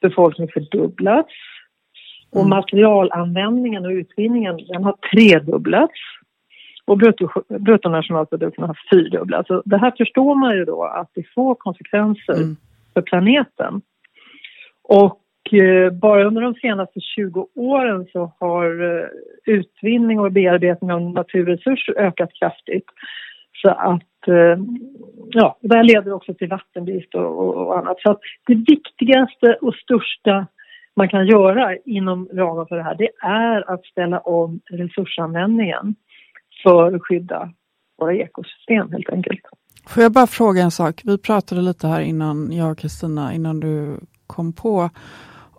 befolkning 0.00 0.48
fördubblats 0.48 1.32
och 2.30 2.40
mm. 2.40 2.50
materialanvändningen 2.50 3.84
och 3.84 3.90
utvinningen 3.90 4.56
den 4.56 4.84
har 4.84 4.96
tredubblats 5.12 6.00
och 6.84 6.98
brutto, 6.98 7.28
bruttonationalprodukten 7.48 8.64
har 8.64 8.78
fyrdubblats. 8.90 9.48
Så 9.48 9.62
det 9.64 9.78
här 9.78 9.92
förstår 9.98 10.34
man 10.34 10.56
ju 10.56 10.64
då 10.64 10.84
att 10.84 11.10
det 11.14 11.24
får 11.34 11.54
konsekvenser 11.54 12.36
mm. 12.36 12.56
för 12.94 13.02
planeten. 13.02 13.82
Och 14.82 15.20
Eh, 15.52 15.90
bara 15.90 16.24
under 16.24 16.40
de 16.40 16.54
senaste 16.54 17.00
20 17.00 17.48
åren 17.54 18.06
så 18.12 18.32
har 18.40 18.98
eh, 19.00 19.08
utvinning 19.46 20.20
och 20.20 20.32
bearbetning 20.32 20.92
av 20.92 21.02
naturresurser 21.02 21.98
ökat 21.98 22.30
kraftigt. 22.32 22.86
Så 23.62 23.68
att, 23.68 24.28
eh, 24.28 24.58
ja, 25.30 25.58
det 25.60 25.76
här 25.76 25.84
leder 25.84 26.12
också 26.12 26.34
till 26.34 26.48
vattenbrist 26.48 27.14
och, 27.14 27.56
och 27.56 27.78
annat. 27.78 28.00
Så 28.00 28.10
att 28.10 28.20
det 28.46 28.54
viktigaste 28.54 29.58
och 29.60 29.74
största 29.74 30.46
man 30.96 31.08
kan 31.08 31.26
göra 31.26 31.76
inom 31.84 32.28
ramen 32.32 32.66
för 32.66 32.76
det 32.76 32.82
här, 32.82 32.94
det 32.94 33.10
är 33.26 33.70
att 33.74 33.84
ställa 33.84 34.18
om 34.20 34.60
resursanvändningen 34.70 35.94
för 36.62 36.92
att 36.92 37.02
skydda 37.02 37.52
våra 37.98 38.14
ekosystem 38.14 38.92
helt 38.92 39.10
enkelt. 39.10 39.40
Får 39.88 40.02
jag 40.02 40.12
bara 40.12 40.26
fråga 40.26 40.62
en 40.62 40.70
sak? 40.70 41.00
Vi 41.04 41.18
pratade 41.18 41.60
lite 41.60 41.86
här 41.86 42.00
innan, 42.00 42.52
jag 42.52 42.70
och 42.70 42.78
Kristina, 42.78 43.34
innan 43.34 43.60
du 43.60 43.96
kom 44.26 44.52
på 44.52 44.90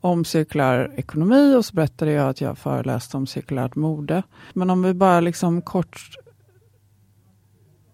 om 0.06 0.26
cirkulär 0.26 0.92
ekonomi 0.96 1.56
och 1.56 1.66
så 1.66 1.76
berättade 1.76 2.12
jag 2.12 2.30
att 2.30 2.42
jag 2.42 2.58
föreläste 2.58 3.18
om 3.18 3.28
cirkulärt 3.28 3.76
mode. 3.76 4.24
Men 4.54 4.70
om 4.70 4.84
vi 4.84 4.94
bara 4.94 5.20
liksom 5.20 5.62
kort 5.62 6.00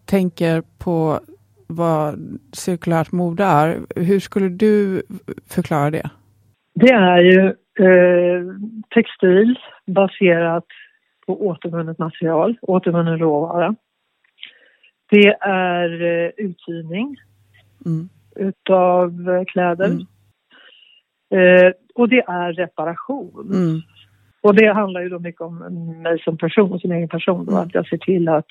tänker 0.06 0.64
på 0.78 1.20
vad 1.68 2.40
cirkulärt 2.54 3.12
mode 3.12 3.44
är. 3.44 3.80
Hur 3.96 4.20
skulle 4.20 4.50
du 4.50 5.04
förklara 5.50 5.92
det? 5.92 6.10
Det 6.74 6.92
är 6.92 7.20
ju 7.20 7.46
eh, 7.86 8.44
textil 8.96 9.60
baserat 9.88 10.66
på 11.26 11.48
återvunnet 11.48 12.00
material, 12.00 12.58
återvunnen 12.62 13.20
råvara. 13.20 13.76
Det 15.10 15.28
är 15.42 16.02
eh, 16.02 16.32
uthyrning 16.38 17.16
mm. 17.86 18.10
utav 18.36 19.30
eh, 19.30 19.44
kläder. 19.46 19.86
Mm. 19.86 20.06
Eh, 21.32 21.72
och 21.96 22.10
det 22.10 22.24
är 22.28 22.54
reparation. 22.54 23.52
Mm. 23.54 23.82
Och 24.42 24.56
det 24.56 24.74
handlar 24.74 25.02
ju 25.02 25.10
då 25.10 25.20
mycket 25.20 25.42
om 25.42 25.58
mig 26.02 26.20
som 26.20 26.38
person, 26.38 26.80
som 26.80 26.92
egen 26.92 27.10
person. 27.10 27.46
Då, 27.46 27.52
mm. 27.52 27.64
Att 27.64 27.74
jag 27.74 27.88
ser 27.88 27.98
till 27.98 28.30
att, 28.30 28.46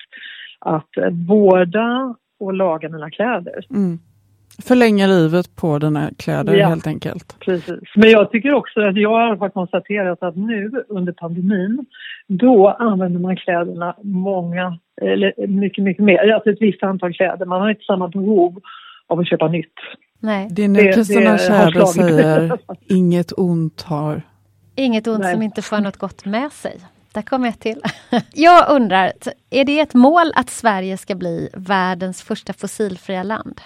att 0.59 0.89
vårda 1.29 2.15
och 2.41 2.55
laga 2.55 2.89
mina 2.89 3.11
kläder. 3.11 3.67
Mm. 3.71 3.99
Förlänga 4.63 5.07
livet 5.07 5.57
på 5.57 5.79
dina 5.79 6.11
kläder 6.19 6.55
ja, 6.55 6.69
helt 6.69 6.87
enkelt. 6.87 7.37
Precis. 7.41 7.81
Men 7.97 8.11
jag 8.11 8.31
tycker 8.31 8.55
också 8.55 8.81
att 8.81 8.97
jag 8.97 9.37
har 9.37 9.49
konstaterat 9.49 10.23
att 10.23 10.37
nu 10.37 10.85
under 10.89 11.13
pandemin 11.13 11.87
då 12.27 12.69
använder 12.69 13.21
man 13.21 13.37
kläderna 13.37 13.97
många, 14.03 14.79
eller 15.03 15.47
mycket, 15.47 15.85
mycket 15.85 16.05
mer. 16.05 16.33
Alltså 16.33 16.51
ett 16.51 16.61
visst 16.63 16.83
antal 16.83 17.15
kläder. 17.15 17.47
Man 17.47 17.61
har 17.61 17.71
inte 17.71 17.85
samma 17.85 18.09
behov 18.09 18.61
av 19.07 19.21
att 19.21 19.29
köpa 19.29 19.49
nytt. 19.49 19.75
Nej. 20.21 20.49
Det 20.51 20.65
är 20.65 20.69
nu 20.69 20.93
Kristina 20.93 21.39
Tjäder 21.39 21.87
säger 21.87 22.59
inget 22.89 23.33
ont 23.37 23.83
har... 23.83 24.23
Inget 24.77 25.07
ont 25.07 25.21
Nej. 25.21 25.33
som 25.33 25.43
inte 25.43 25.63
får 25.63 25.81
något 25.81 25.97
gott 25.97 26.25
med 26.25 26.53
sig. 26.53 26.81
Där 27.15 27.23
kommer 27.23 27.47
jag 27.47 27.61
till. 27.61 27.81
Jag 28.35 28.71
undrar, 28.71 29.13
är 29.51 29.65
det 29.65 29.81
ett 29.81 29.95
mål 29.95 30.33
att 30.35 30.51
Sverige 30.51 30.97
ska 30.97 31.15
bli 31.15 31.49
världens 31.55 32.23
första 32.23 32.53
fossilfria 32.53 33.23
land? 33.23 33.61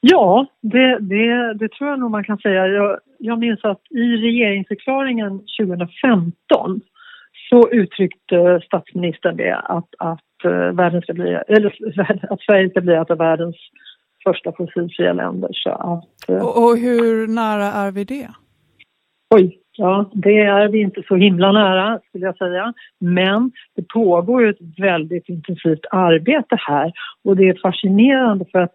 Ja, 0.00 0.46
det, 0.60 0.98
det, 1.00 1.54
det 1.54 1.68
tror 1.72 1.90
jag 1.90 2.00
nog 2.00 2.10
man 2.10 2.24
kan 2.24 2.38
säga. 2.38 2.66
Jag, 2.66 2.98
jag 3.18 3.38
minns 3.38 3.64
att 3.64 3.82
i 3.90 4.16
regeringsförklaringen 4.16 5.40
2015 5.60 6.80
så 7.50 7.70
uttryckte 7.70 8.60
statsministern 8.64 9.36
det 9.36 9.56
att, 9.56 9.88
att, 9.98 10.44
eh, 10.44 10.50
världen 10.50 11.02
ska 11.02 11.14
bli, 11.14 11.38
eller, 11.48 11.74
att 12.32 12.40
Sverige 12.40 12.70
ska 12.70 12.80
bli 12.80 12.94
ett 12.94 13.10
av 13.10 13.18
världens 13.18 13.56
första 14.28 14.52
fossilfria 14.52 15.12
länder. 15.12 15.50
Så 15.52 15.70
att, 15.70 16.28
eh, 16.28 16.46
och, 16.46 16.64
och 16.64 16.78
hur 16.78 17.28
nära 17.28 17.64
är 17.64 17.90
vi 17.92 18.04
det? 18.04 18.28
Oj, 19.34 19.58
ja 19.76 20.10
det 20.12 20.40
är 20.40 20.68
vi 20.68 20.80
inte 20.80 21.02
så 21.08 21.16
himla 21.16 21.52
nära 21.52 22.00
skulle 22.08 22.26
jag 22.26 22.36
säga. 22.36 22.72
Men 23.00 23.50
det 23.76 23.88
pågår 23.88 24.48
ett 24.48 24.78
väldigt 24.78 25.28
intensivt 25.28 25.86
arbete 25.90 26.56
här 26.58 26.92
och 27.24 27.36
det 27.36 27.48
är 27.48 27.58
fascinerande 27.62 28.44
för 28.52 28.58
att 28.58 28.74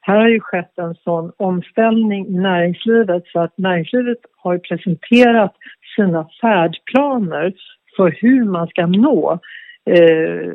här 0.00 0.20
har 0.20 0.28
ju 0.28 0.40
skett 0.40 0.78
en 0.78 0.94
sån 0.94 1.32
omställning 1.36 2.26
i 2.26 2.38
näringslivet 2.38 3.22
så 3.26 3.40
att 3.40 3.58
näringslivet 3.58 4.18
har 4.36 4.58
presenterat 4.58 5.54
sina 5.96 6.28
färdplaner 6.40 7.52
för 7.96 8.16
hur 8.20 8.44
man 8.44 8.66
ska 8.66 8.86
nå 8.86 9.40
eh, 9.90 10.52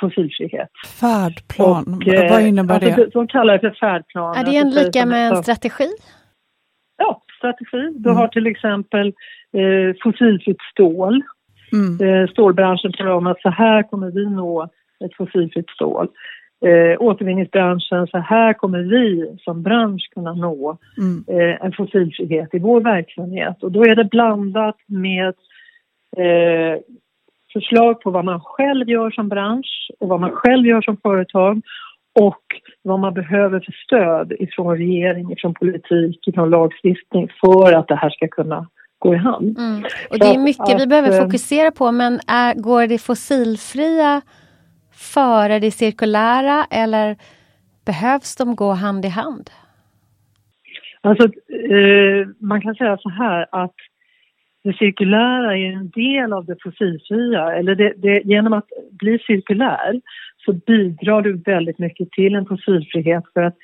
fossilfrihet. 0.00 0.70
Färdplan, 1.00 1.94
och, 1.94 2.08
eh, 2.08 2.32
vad 2.32 2.42
innebär 2.42 2.74
alltså, 2.74 3.04
det? 3.04 3.10
De 3.12 3.26
kallar 3.26 3.52
det 3.52 3.60
för 3.60 3.76
färdplan. 3.80 4.36
Är 4.36 4.44
det 4.44 4.56
en 4.56 4.70
lika 4.70 5.06
med 5.06 5.28
en 5.28 5.42
strategi? 5.42 5.88
Ja, 6.96 7.22
strategi. 7.38 7.92
Du 7.94 8.10
mm. 8.10 8.16
har 8.16 8.28
till 8.28 8.46
exempel 8.46 9.06
eh, 9.52 9.96
fossilfritt 10.02 10.60
stål. 10.72 11.22
Mm. 11.72 12.22
Eh, 12.22 12.30
stålbranschen 12.30 12.92
talar 12.92 13.10
om 13.10 13.26
att 13.26 13.40
så 13.40 13.50
här 13.50 13.82
kommer 13.82 14.10
vi 14.10 14.26
nå 14.26 14.68
ett 15.04 15.16
fossilfritt 15.16 15.70
stål. 15.70 16.08
Eh, 16.64 17.02
återvinningsbranschen, 17.02 18.06
så 18.06 18.18
här 18.18 18.52
kommer 18.52 18.78
vi 18.78 19.36
som 19.40 19.62
bransch 19.62 20.10
kunna 20.14 20.32
nå 20.32 20.78
mm. 20.98 21.24
eh, 21.28 21.64
en 21.64 21.72
fossilfrihet 21.72 22.54
i 22.54 22.58
vår 22.58 22.80
verksamhet. 22.80 23.62
Och 23.62 23.72
då 23.72 23.84
är 23.84 23.94
det 23.94 24.04
blandat 24.04 24.76
med 24.86 25.34
eh, 26.16 26.80
förslag 27.56 28.00
på 28.00 28.10
vad 28.10 28.24
man 28.24 28.40
själv 28.40 28.88
gör 28.88 29.10
som 29.10 29.28
bransch 29.28 29.90
och 30.00 30.08
vad 30.08 30.20
man 30.20 30.30
själv 30.30 30.66
gör 30.66 30.82
som 30.82 30.96
företag 30.96 31.62
och 32.20 32.44
vad 32.82 33.00
man 33.00 33.14
behöver 33.14 33.60
för 33.60 33.72
stöd 33.72 34.32
ifrån 34.32 34.76
regering, 34.76 35.32
ifrån 35.32 35.54
politik, 35.54 36.28
ifrån 36.28 36.50
lagstiftning 36.50 37.28
för 37.40 37.72
att 37.72 37.88
det 37.88 37.96
här 37.96 38.10
ska 38.10 38.28
kunna 38.28 38.68
gå 38.98 39.14
i 39.14 39.16
hand. 39.16 39.58
Mm. 39.58 39.84
Och 40.10 40.18
det 40.18 40.26
är 40.26 40.38
mycket 40.38 40.74
att, 40.74 40.82
vi 40.82 40.86
behöver 40.86 41.12
eh, 41.16 41.22
fokusera 41.22 41.70
på 41.70 41.92
men 41.92 42.20
är, 42.26 42.54
går 42.54 42.86
det 42.86 42.98
fossilfria 42.98 44.22
före 45.14 45.58
det 45.58 45.70
cirkulära 45.70 46.66
eller 46.70 47.16
behövs 47.86 48.36
de 48.36 48.56
gå 48.56 48.70
hand 48.72 49.04
i 49.04 49.08
hand? 49.08 49.50
Alltså, 51.00 51.24
eh, 51.24 52.28
man 52.40 52.60
kan 52.60 52.74
säga 52.74 52.96
så 52.96 53.08
här 53.08 53.46
att 53.52 53.74
det 54.66 54.76
cirkulära 54.78 55.56
är 55.56 55.72
en 55.72 55.90
del 55.90 56.32
av 56.32 56.44
det 56.44 56.56
fossilfria. 56.62 57.52
Eller 57.52 57.74
det, 57.74 57.92
det, 57.96 58.22
genom 58.24 58.52
att 58.52 58.68
bli 58.90 59.18
cirkulär 59.18 60.00
så 60.44 60.52
bidrar 60.52 61.22
du 61.22 61.36
väldigt 61.36 61.78
mycket 61.78 62.10
till 62.10 62.34
en 62.34 62.46
fossilfrihet 62.46 63.24
för 63.34 63.42
att 63.42 63.56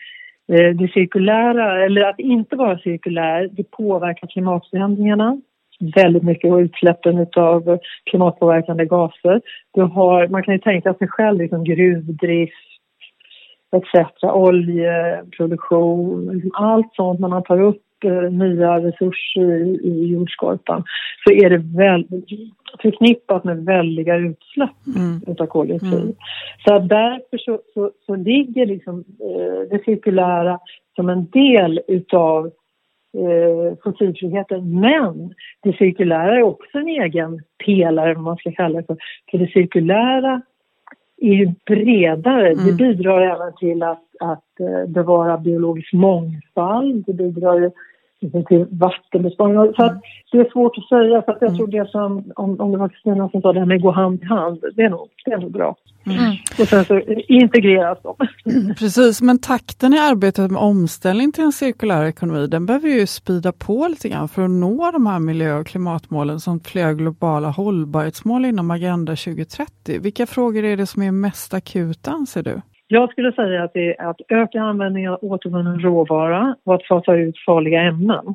eh, 0.53 0.71
det 0.71 0.93
cirkulära, 0.93 1.85
eller 1.85 2.03
att 2.03 2.19
inte 2.19 2.57
vara 2.57 2.79
cirkulär, 2.79 3.49
det 3.53 3.71
påverkar 3.71 4.27
klimatförändringarna 4.27 5.41
väldigt 5.95 6.23
mycket 6.23 6.53
och 6.53 6.59
utsläppen 6.59 7.27
av 7.37 7.79
klimatpåverkande 8.11 8.85
gaser. 8.85 9.41
Du 9.75 9.83
har, 9.83 10.29
man 10.29 10.43
kan 10.43 10.55
ju 10.55 10.61
tänka 10.61 10.95
sig 10.95 11.09
själv 11.09 11.39
liksom 11.39 11.65
gruvdrift 11.65 12.73
etc. 13.77 14.23
Oljeproduktion, 14.23 16.51
allt 16.55 16.95
sånt 16.95 17.21
man 17.21 17.43
tar 17.43 17.61
upp 17.61 17.83
nya 18.31 18.79
resurser 18.79 19.65
i, 19.87 20.07
jordskorpan 20.07 20.85
så 21.25 21.33
är 21.33 21.51
det 21.51 21.59
väl, 21.59 22.07
förknippat 22.83 23.45
med 23.45 23.65
väldiga 23.65 24.17
utsläpp 24.17 24.71
mm. 24.97 25.37
av 25.39 25.47
koldioxid. 25.47 25.93
Mm. 25.93 26.15
Så 26.65 26.79
därför 26.79 27.39
så, 27.39 27.61
så, 27.75 27.91
så 28.07 28.17
ligger 28.17 28.67
liksom, 28.67 29.05
eh, 29.21 29.69
det 29.71 29.85
cirkulära 29.85 30.59
som 30.97 31.09
en 31.09 31.27
del 31.31 31.81
utav 31.89 32.47
eh, 33.19 33.79
fossilfriheten. 33.85 34.81
Men 34.81 35.35
det 35.63 35.73
cirkulära 35.73 36.37
är 36.37 36.43
också 36.43 36.79
en 36.79 36.89
egen 36.89 37.43
pelare, 37.65 38.17
om 38.17 38.25
man 38.25 38.37
ska 38.37 38.53
kalla 38.53 38.81
det 38.81 38.87
för. 38.87 38.97
För 39.31 39.39
det 39.39 39.47
cirkulära 39.47 40.43
är 41.23 41.35
ju 41.35 41.53
bredare. 41.67 42.51
Mm. 42.51 42.67
Det 42.67 42.73
bidrar 42.73 43.21
även 43.21 43.57
till 43.57 43.83
att, 43.83 44.05
att 44.21 44.61
eh, 44.61 44.87
bevara 44.89 45.39
biologisk 45.39 45.93
mångfald. 45.93 47.05
Det 47.07 47.13
bidrar 47.13 47.73
till 48.31 48.67
vattenbesparing. 48.71 49.75
Så 49.75 49.85
att 49.85 50.01
det 50.33 50.39
är 50.39 50.51
svårt 50.53 50.79
att 50.79 50.89
säga. 50.89 51.23
För 51.23 51.33
att 51.33 51.39
jag 51.41 51.49
mm. 51.49 51.59
tror 51.59 51.67
det 51.67 51.91
som, 51.91 52.33
om, 52.37 52.61
om 52.61 52.73
det 52.73 52.79
var 52.79 52.89
Kristina 52.89 53.29
som 53.29 53.43
sa 53.43 53.53
det 53.53 53.59
här 53.59 53.67
med 53.67 53.77
att 53.77 53.83
gå 53.83 53.91
hand 53.91 54.23
i 54.23 54.27
hand, 54.27 54.65
det 54.77 54.83
är 54.83 54.91
nog, 54.91 55.09
det 55.25 55.33
är 55.33 55.39
nog 55.39 55.53
bra. 55.53 55.77
Mm. 56.07 56.33
Och 56.61 56.69
sen 56.69 56.85
så 56.85 57.01
integreras 57.29 57.99
de. 58.03 58.17
Precis, 58.79 59.23
men 59.23 59.39
takten 59.39 59.95
i 59.95 59.99
arbetet 59.99 60.51
med 60.51 60.63
omställning 60.63 61.33
till 61.33 61.45
en 61.45 61.53
cirkulär 61.53 62.05
ekonomi, 62.05 62.47
den 62.47 62.67
behöver 62.67 62.89
ju 62.89 63.07
spida 63.07 63.53
på 63.53 63.89
lite 63.89 64.09
grann 64.09 64.29
för 64.29 64.45
att 64.45 64.51
nå 64.51 64.91
de 64.91 65.07
här 65.07 65.19
miljö 65.19 65.59
och 65.59 65.67
klimatmålen 65.67 66.41
som 66.41 66.61
flera 66.61 66.93
globala 66.93 67.51
hållbarhetsmål 67.51 68.45
inom 68.45 68.71
Agenda 68.71 69.17
2030. 69.17 70.01
Vilka 70.01 70.27
frågor 70.27 70.65
är 70.65 70.77
det 70.77 70.87
som 70.87 71.03
är 71.03 71.13
mest 71.13 71.55
akuta 71.55 72.11
anser 72.11 72.43
du? 72.43 72.61
Jag 72.93 73.11
skulle 73.11 73.33
säga 73.33 73.63
att 73.63 73.73
det 73.73 74.01
är 74.01 74.07
att 74.07 74.21
öka 74.29 74.61
användningen 74.61 75.13
av 75.13 75.19
återvunnen 75.23 75.81
råvara 75.81 76.57
och 76.65 76.75
att 76.75 76.87
fasa 76.87 77.15
ut 77.15 77.39
farliga 77.47 77.83
ämnen. 77.83 78.35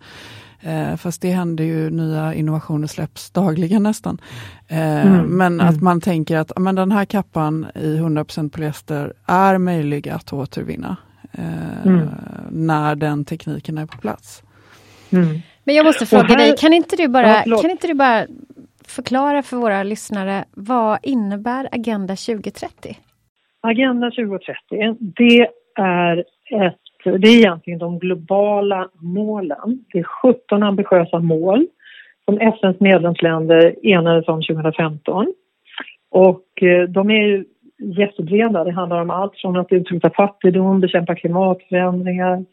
Eh, 0.62 0.96
fast 0.96 1.22
det 1.22 1.30
händer 1.30 1.63
ju, 1.63 1.89
nya 1.89 2.34
innovationer 2.34 2.88
släpps 2.88 3.32
dagligen 3.32 3.84
nästan. 3.84 4.22
Eh, 4.67 5.08
mm. 5.08 5.38
Men 5.38 5.54
mm. 5.54 5.67
att 5.67 5.82
man 5.82 6.02
tänker 6.02 6.38
att 6.38 6.52
men 6.58 6.76
den 6.76 6.91
här 6.91 7.06
kappan 7.06 7.67
i 7.76 7.98
100% 7.98 8.50
polyester 8.50 9.13
är 9.26 9.58
möjlig 9.58 10.10
att 10.10 10.34
återvinna 10.34 10.98
eh, 11.32 11.86
mm. 11.86 12.08
när 12.52 12.96
den 12.96 13.26
tekniken 13.26 13.78
är 13.78 13.86
på 13.86 13.98
plats. 13.98 14.43
Mm. 15.12 15.39
Men 15.63 15.76
jag 15.76 15.86
måste 15.86 16.06
fråga 16.06 16.24
här, 16.24 16.38
dig, 16.38 16.56
kan 16.58 16.74
inte, 16.74 16.96
du 16.96 17.08
bara, 17.08 17.43
ja, 17.46 17.62
kan 17.62 17.72
inte 17.72 17.88
du 17.88 17.93
bara 17.93 18.26
förklara 18.88 19.43
för 19.43 19.58
våra 19.58 19.84
lyssnare, 19.84 20.46
vad 20.52 21.00
innebär 21.04 21.70
Agenda 21.72 22.15
2030? 22.15 22.98
Agenda 23.62 24.12
2030, 24.12 24.58
det 25.00 25.48
är 25.82 26.17
ett 26.67 26.87
det 27.12 27.28
är 27.28 27.38
egentligen 27.38 27.80
de 27.80 28.00
globala 28.00 28.89
målen. 29.00 29.86
Det 29.93 30.00
är 30.00 30.04
17 30.04 30.63
ambitiösa 30.63 31.20
mål 31.20 31.67
som 32.26 32.39
FNs 32.39 32.80
medlemsländer 32.80 33.76
enades 33.84 34.28
om 34.28 34.41
2015. 34.41 35.34
Och 36.12 36.63
eh, 36.63 36.84
de 36.89 37.10
är 37.10 37.28
ju 37.28 37.46
jättebreda. 37.78 38.63
Det 38.63 38.72
handlar 38.72 39.02
om 39.02 39.10
allt 39.10 39.34
från 39.36 39.58
att 39.58 39.72
utrota 39.72 40.10
fattigdom, 40.10 40.80
bekämpa 40.80 41.15
klimatförändringar 41.15 42.46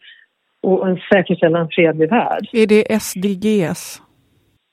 och 0.61 0.97
säkerställa 1.13 1.59
en 1.59 1.69
fredlig 1.71 2.09
värld. 2.09 2.47
Är 2.53 2.67
det 2.67 3.01
SDGs? 3.01 4.01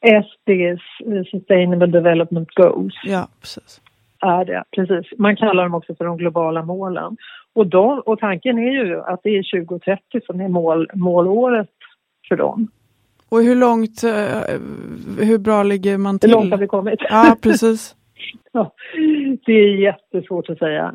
SDGs, 0.05 0.83
eh, 1.07 1.25
Sustainable 1.31 1.87
Development 1.87 2.51
Goals. 2.55 2.95
Ja, 3.05 3.29
precis. 3.41 3.81
Är 4.21 4.45
det, 4.45 4.65
precis. 4.77 5.19
Man 5.19 5.37
kallar 5.37 5.63
dem 5.63 5.75
också 5.75 5.95
för 5.95 6.05
de 6.05 6.17
globala 6.17 6.63
målen. 6.63 7.17
Och, 7.55 7.67
de, 7.67 8.01
och 8.07 8.19
tanken 8.19 8.59
är 8.59 8.73
ju 8.73 9.01
att 9.01 9.21
det 9.23 9.31
är 9.31 9.65
2030 9.67 10.21
som 10.27 10.41
är 10.41 10.49
mål, 10.49 10.89
målåret 10.95 11.69
för 12.29 12.37
dem. 12.37 12.69
Och 13.29 13.43
hur 13.43 13.57
långt, 13.57 14.05
eh, 14.05 15.27
hur 15.27 15.39
bra 15.39 15.63
ligger 15.63 15.99
man 15.99 16.19
till? 16.19 16.31
Hur 16.31 16.37
långt 16.37 16.51
har 16.51 16.59
vi 16.59 16.67
kommit? 16.67 17.01
Ja, 17.09 17.37
precis. 17.43 17.95
ja, 18.53 18.73
det 19.47 19.53
är 19.53 19.77
jättesvårt 19.77 20.51
att 20.51 20.59
säga. 20.59 20.95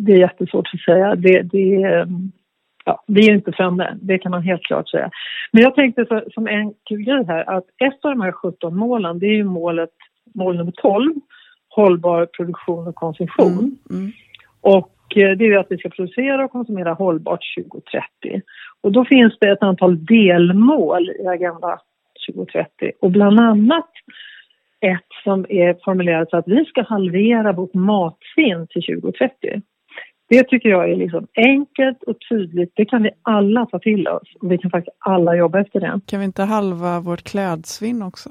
Det 0.00 0.12
är 0.12 0.18
jättesvårt 0.18 0.68
att 0.74 0.80
säga. 0.80 1.14
Det, 1.14 1.42
det, 1.42 2.06
ja, 2.84 3.04
vi 3.06 3.28
är 3.28 3.34
inte 3.34 3.52
framme, 3.52 3.98
det 4.02 4.18
kan 4.18 4.30
man 4.30 4.42
helt 4.42 4.62
klart 4.62 4.88
säga. 4.88 5.10
Men 5.52 5.62
jag 5.62 5.74
tänkte 5.74 6.06
så, 6.08 6.22
som 6.34 6.46
en 6.46 6.74
kul 6.88 7.02
grej 7.02 7.24
här 7.26 7.50
att 7.56 7.64
ett 7.64 8.04
av 8.04 8.10
de 8.10 8.20
här 8.20 8.32
17 8.32 8.76
målen, 8.76 9.18
det 9.18 9.26
är 9.26 9.34
ju 9.34 9.44
målet, 9.44 9.90
mål 10.34 10.56
nummer 10.56 10.72
12, 10.72 11.14
hållbar 11.68 12.26
produktion 12.26 12.86
och 12.86 12.94
konsumtion. 12.94 13.58
Mm, 13.58 13.76
mm. 13.90 14.12
Och 14.60 14.95
Eh, 14.95 14.95
Eh, 15.16 15.30
det 15.30 15.44
är 15.44 15.58
att 15.58 15.66
vi 15.70 15.78
ska 15.78 15.88
producera 15.88 16.44
och 16.44 16.52
konsumera 16.52 16.92
hållbart 16.92 17.44
2030. 17.58 18.42
Och 18.80 18.92
då 18.92 19.04
finns 19.04 19.38
det 19.40 19.50
ett 19.50 19.62
antal 19.62 20.04
delmål 20.04 21.10
i 21.10 21.26
Agenda 21.26 21.80
2030 22.28 22.92
och 23.00 23.10
bland 23.10 23.40
annat 23.40 23.90
ett 24.80 25.08
som 25.24 25.46
är 25.48 25.76
formulerat 25.84 26.30
så 26.30 26.36
att 26.36 26.48
vi 26.48 26.64
ska 26.64 26.82
halvera 26.82 27.52
vårt 27.52 27.74
matsvinn 27.74 28.66
till 28.70 28.82
2030. 28.82 29.62
Det 30.28 30.42
tycker 30.42 30.68
jag 30.68 30.90
är 30.90 30.96
liksom 30.96 31.26
enkelt 31.36 32.02
och 32.02 32.16
tydligt. 32.30 32.72
Det 32.74 32.84
kan 32.84 33.02
vi 33.02 33.10
alla 33.22 33.66
ta 33.66 33.78
till 33.78 34.08
oss 34.08 34.28
och 34.40 34.52
vi 34.52 34.58
kan 34.58 34.70
faktiskt 34.70 34.96
alla 34.98 35.36
jobba 35.36 35.60
efter 35.60 35.80
det. 35.80 36.00
Kan 36.06 36.20
vi 36.20 36.24
inte 36.24 36.42
halva 36.42 37.00
vårt 37.00 37.22
klädsvinn 37.22 38.02
också? 38.02 38.30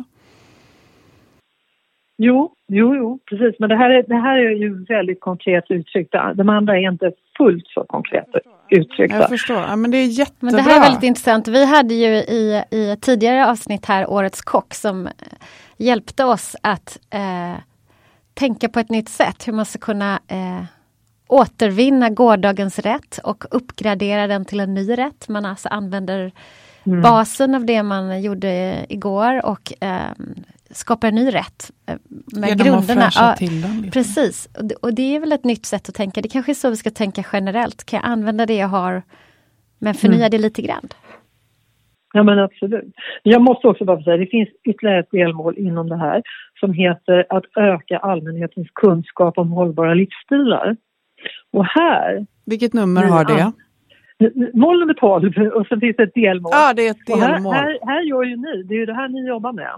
Jo, 2.18 2.52
jo, 2.68 2.96
jo, 2.96 3.20
precis. 3.30 3.60
Men 3.60 3.70
det 3.70 3.76
här, 3.76 3.90
är, 3.90 4.04
det 4.08 4.16
här 4.16 4.38
är 4.38 4.56
ju 4.56 4.86
väldigt 4.86 5.20
konkret 5.20 5.64
uttryckt. 5.70 6.12
De 6.36 6.50
andra 6.50 6.78
är 6.78 6.92
inte 6.92 7.12
fullt 7.38 7.68
så 7.68 7.84
konkret 7.84 8.28
uttryckta. 8.70 9.18
Jag 9.18 9.30
förstår. 9.30 9.58
Ja, 9.58 9.76
men 9.76 9.92
det 9.92 9.98
är 9.98 10.06
jättebra. 10.06 10.52
Men 10.52 10.56
det 10.56 10.62
här 10.62 10.78
är 10.78 10.82
väldigt 10.82 11.04
intressant. 11.04 11.48
Vi 11.48 11.66
hade 11.66 11.94
ju 11.94 12.08
i, 12.08 12.64
i 12.72 12.90
ett 12.92 13.02
tidigare 13.02 13.52
avsnitt 13.52 13.86
här 13.86 14.10
Årets 14.10 14.42
kock 14.42 14.74
som 14.74 15.10
hjälpte 15.78 16.24
oss 16.24 16.56
att 16.62 17.00
eh, 17.10 17.60
tänka 18.34 18.70
på 18.70 18.80
ett 18.80 18.90
nytt 18.90 19.10
sätt 19.10 19.48
hur 19.48 19.54
man 19.54 19.66
ska 19.66 19.80
kunna 19.80 20.20
eh, 20.28 20.64
återvinna 21.28 22.10
gårdagens 22.10 22.80
rätt 22.80 23.20
och 23.24 23.46
uppgradera 23.52 24.28
den 24.28 24.46
till 24.46 24.60
en 24.60 24.74
ny 24.74 24.98
rätt. 24.98 25.28
Man 25.30 25.46
alltså 25.46 25.70
använder 25.70 26.32
mm. 26.86 27.02
basen 27.02 27.56
av 27.56 27.66
det 27.66 27.84
man 27.84 28.22
gjorde 28.22 28.86
igår 28.90 29.46
och 29.46 29.84
eh, 29.84 30.12
skapar 30.78 31.08
en 31.08 31.16
ny 31.16 31.28
rätt. 31.34 31.72
Eh, 31.88 31.96
med 32.40 32.50
Genom 32.50 32.66
grunderna. 32.66 33.06
att 33.06 33.14
fräscha 33.14 33.36
till 33.36 33.62
den 33.62 33.78
lite. 33.82 33.92
Precis, 33.92 34.50
och 34.58 34.66
det, 34.66 34.76
och 34.76 34.94
det 34.94 35.16
är 35.16 35.20
väl 35.20 35.32
ett 35.32 35.44
nytt 35.44 35.66
sätt 35.66 35.90
att 35.90 35.96
tänka. 35.96 36.22
Det 36.22 36.28
kanske 36.30 36.52
är 36.52 36.54
så 36.54 36.70
vi 36.70 36.76
ska 36.76 36.90
tänka 36.90 37.24
generellt. 37.34 37.86
Kan 37.86 38.00
jag 38.04 38.10
använda 38.12 38.46
det 38.46 38.56
jag 38.56 38.68
har 38.68 39.02
men 39.80 39.94
förnya 39.94 40.16
Mm. 40.18 40.30
det 40.32 40.38
lite 40.38 40.62
grann? 40.62 40.88
Ja 42.14 42.24
men 42.24 42.40
absolut. 42.40 42.94
Jag 43.24 43.42
måste 43.42 43.68
också 43.68 43.86
bara 43.86 44.04
säga, 44.04 44.18
det 44.18 44.26
finns 44.28 44.50
ytterligare 44.70 45.00
ett 45.00 45.12
delmål 45.12 45.58
inom 45.58 45.90
det 45.90 45.98
här 45.98 46.22
som 46.60 46.74
heter 46.74 47.26
att 47.30 47.44
öka 47.58 47.98
allmänhetens 47.98 48.68
kunskap 48.74 49.38
om 49.38 49.52
hållbara 49.52 49.94
livsstilar. 49.94 50.76
Och 51.52 51.66
här, 51.66 52.26
Vilket 52.46 52.74
nummer 52.74 53.02
Nu, 53.02 53.08
har 53.08 53.26
det? 53.26 53.34
ja. 53.40 53.52
mål 54.54 54.80
nummer 54.80 54.94
12 54.94 55.52
och 55.54 55.68
sen 55.68 55.80
finns 55.80 55.96
det 55.98 56.04
ett 56.04 56.14
delmål. 56.14 56.52
Ja, 56.56 56.74
det 56.76 56.88
är 56.88 56.92
ett 56.92 57.10
Och 57.10 57.18
här, 57.20 57.34
delmål. 57.34 57.54
här, 57.54 57.80
här 57.82 58.02
gör 58.02 58.24
ju 58.24 58.36
ni, 58.36 58.64
det 58.64 58.74
är 58.76 58.80
ju 58.80 58.86
det 58.86 58.94
här 58.94 59.10
ni 59.10 59.28
jobbar 59.28 59.54
med. 59.54 59.72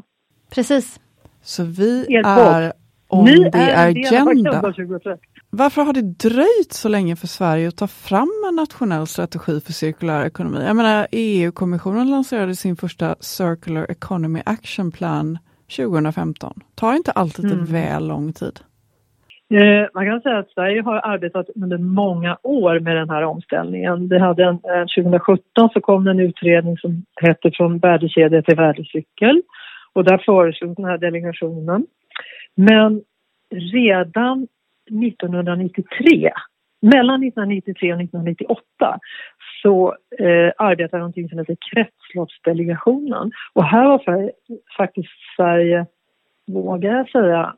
Precis. 0.49 0.99
Så 1.41 1.63
vi 1.63 2.05
Er 2.09 2.21
är 2.25 2.71
on 3.09 3.25
ni 3.25 3.51
the 3.51 3.57
är 3.57 3.89
agenda. 3.89 4.31
Agenda 4.31 4.61
2030. 4.61 5.11
Varför 5.49 5.81
har 5.81 5.93
det 5.93 6.01
dröjt 6.01 6.73
så 6.73 6.89
länge 6.89 7.15
för 7.15 7.27
Sverige 7.27 7.67
att 7.67 7.77
ta 7.77 7.87
fram 7.87 8.31
en 8.49 8.55
nationell 8.55 9.07
strategi 9.07 9.59
för 9.61 9.73
cirkulär 9.73 10.25
ekonomi? 10.25 10.63
Jag 10.65 10.75
menar, 10.75 11.07
EU-kommissionen 11.11 12.09
lanserade 12.09 12.55
sin 12.55 12.75
första 12.75 13.15
Circular 13.19 13.85
Economy 13.91 14.41
Action 14.45 14.91
Plan 14.91 15.37
2015. 15.77 16.53
Tar 16.75 16.93
inte 16.93 17.11
allt 17.11 17.37
lite 17.39 17.53
Mm. 17.53 17.65
väl 17.65 18.07
lång 18.07 18.33
tid? 18.33 18.59
Eh, 19.49 19.87
Man 19.93 20.05
kan 20.05 20.21
säga 20.21 20.37
att 20.37 20.49
Sverige 20.49 20.81
har 20.81 20.95
arbetat 21.13 21.45
under 21.55 21.77
många 21.77 22.37
år 22.43 22.79
med 22.79 22.95
den 22.95 23.09
här 23.09 23.21
omställningen. 23.23 24.07
Vi 24.09 24.19
hade 24.19 24.43
en, 24.43 24.55
eh, 24.55 24.85
2017 24.95 25.69
så 25.73 25.81
kom 25.81 26.03
det 26.03 26.11
en 26.11 26.19
utredning 26.19 26.77
som 26.77 27.05
hette 27.21 27.51
Från 27.57 27.79
värdekedja 27.79 28.41
till 28.41 28.55
värdecykel 28.55 29.41
och 29.97 30.03
där 30.03 30.17
föreslog 30.25 30.75
den 30.75 30.85
här 30.85 30.97
delegationen. 30.97 31.85
Men 32.55 33.01
redan 33.73 34.47
1993, 35.07 36.31
mellan 36.81 37.23
1993 37.23 37.93
och 37.93 38.01
1998 38.01 38.99
så 39.61 39.95
eh, 40.19 40.51
arbetade 40.57 40.97
någonting 40.97 41.29
som 41.29 41.39
heter 41.39 41.57
Kretsloppsdelegationen 41.71 43.31
och 43.53 43.63
här 43.63 43.87
var 43.87 43.99
för, 43.99 44.31
faktiskt 44.77 45.09
Sverige, 45.35 45.85
vågar 46.47 46.91
jag 46.97 47.09
säga, 47.09 47.55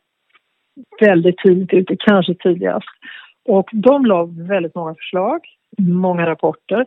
väldigt 1.00 1.38
tidigt 1.38 1.74
ute, 1.74 1.96
kanske 2.00 2.36
tidigast. 2.36 2.88
Och 3.46 3.70
de 3.74 4.06
la 4.06 4.26
väldigt 4.26 4.76
många 4.76 4.96
förslag, 4.96 5.42
många 5.78 6.26
rapporter 6.26 6.86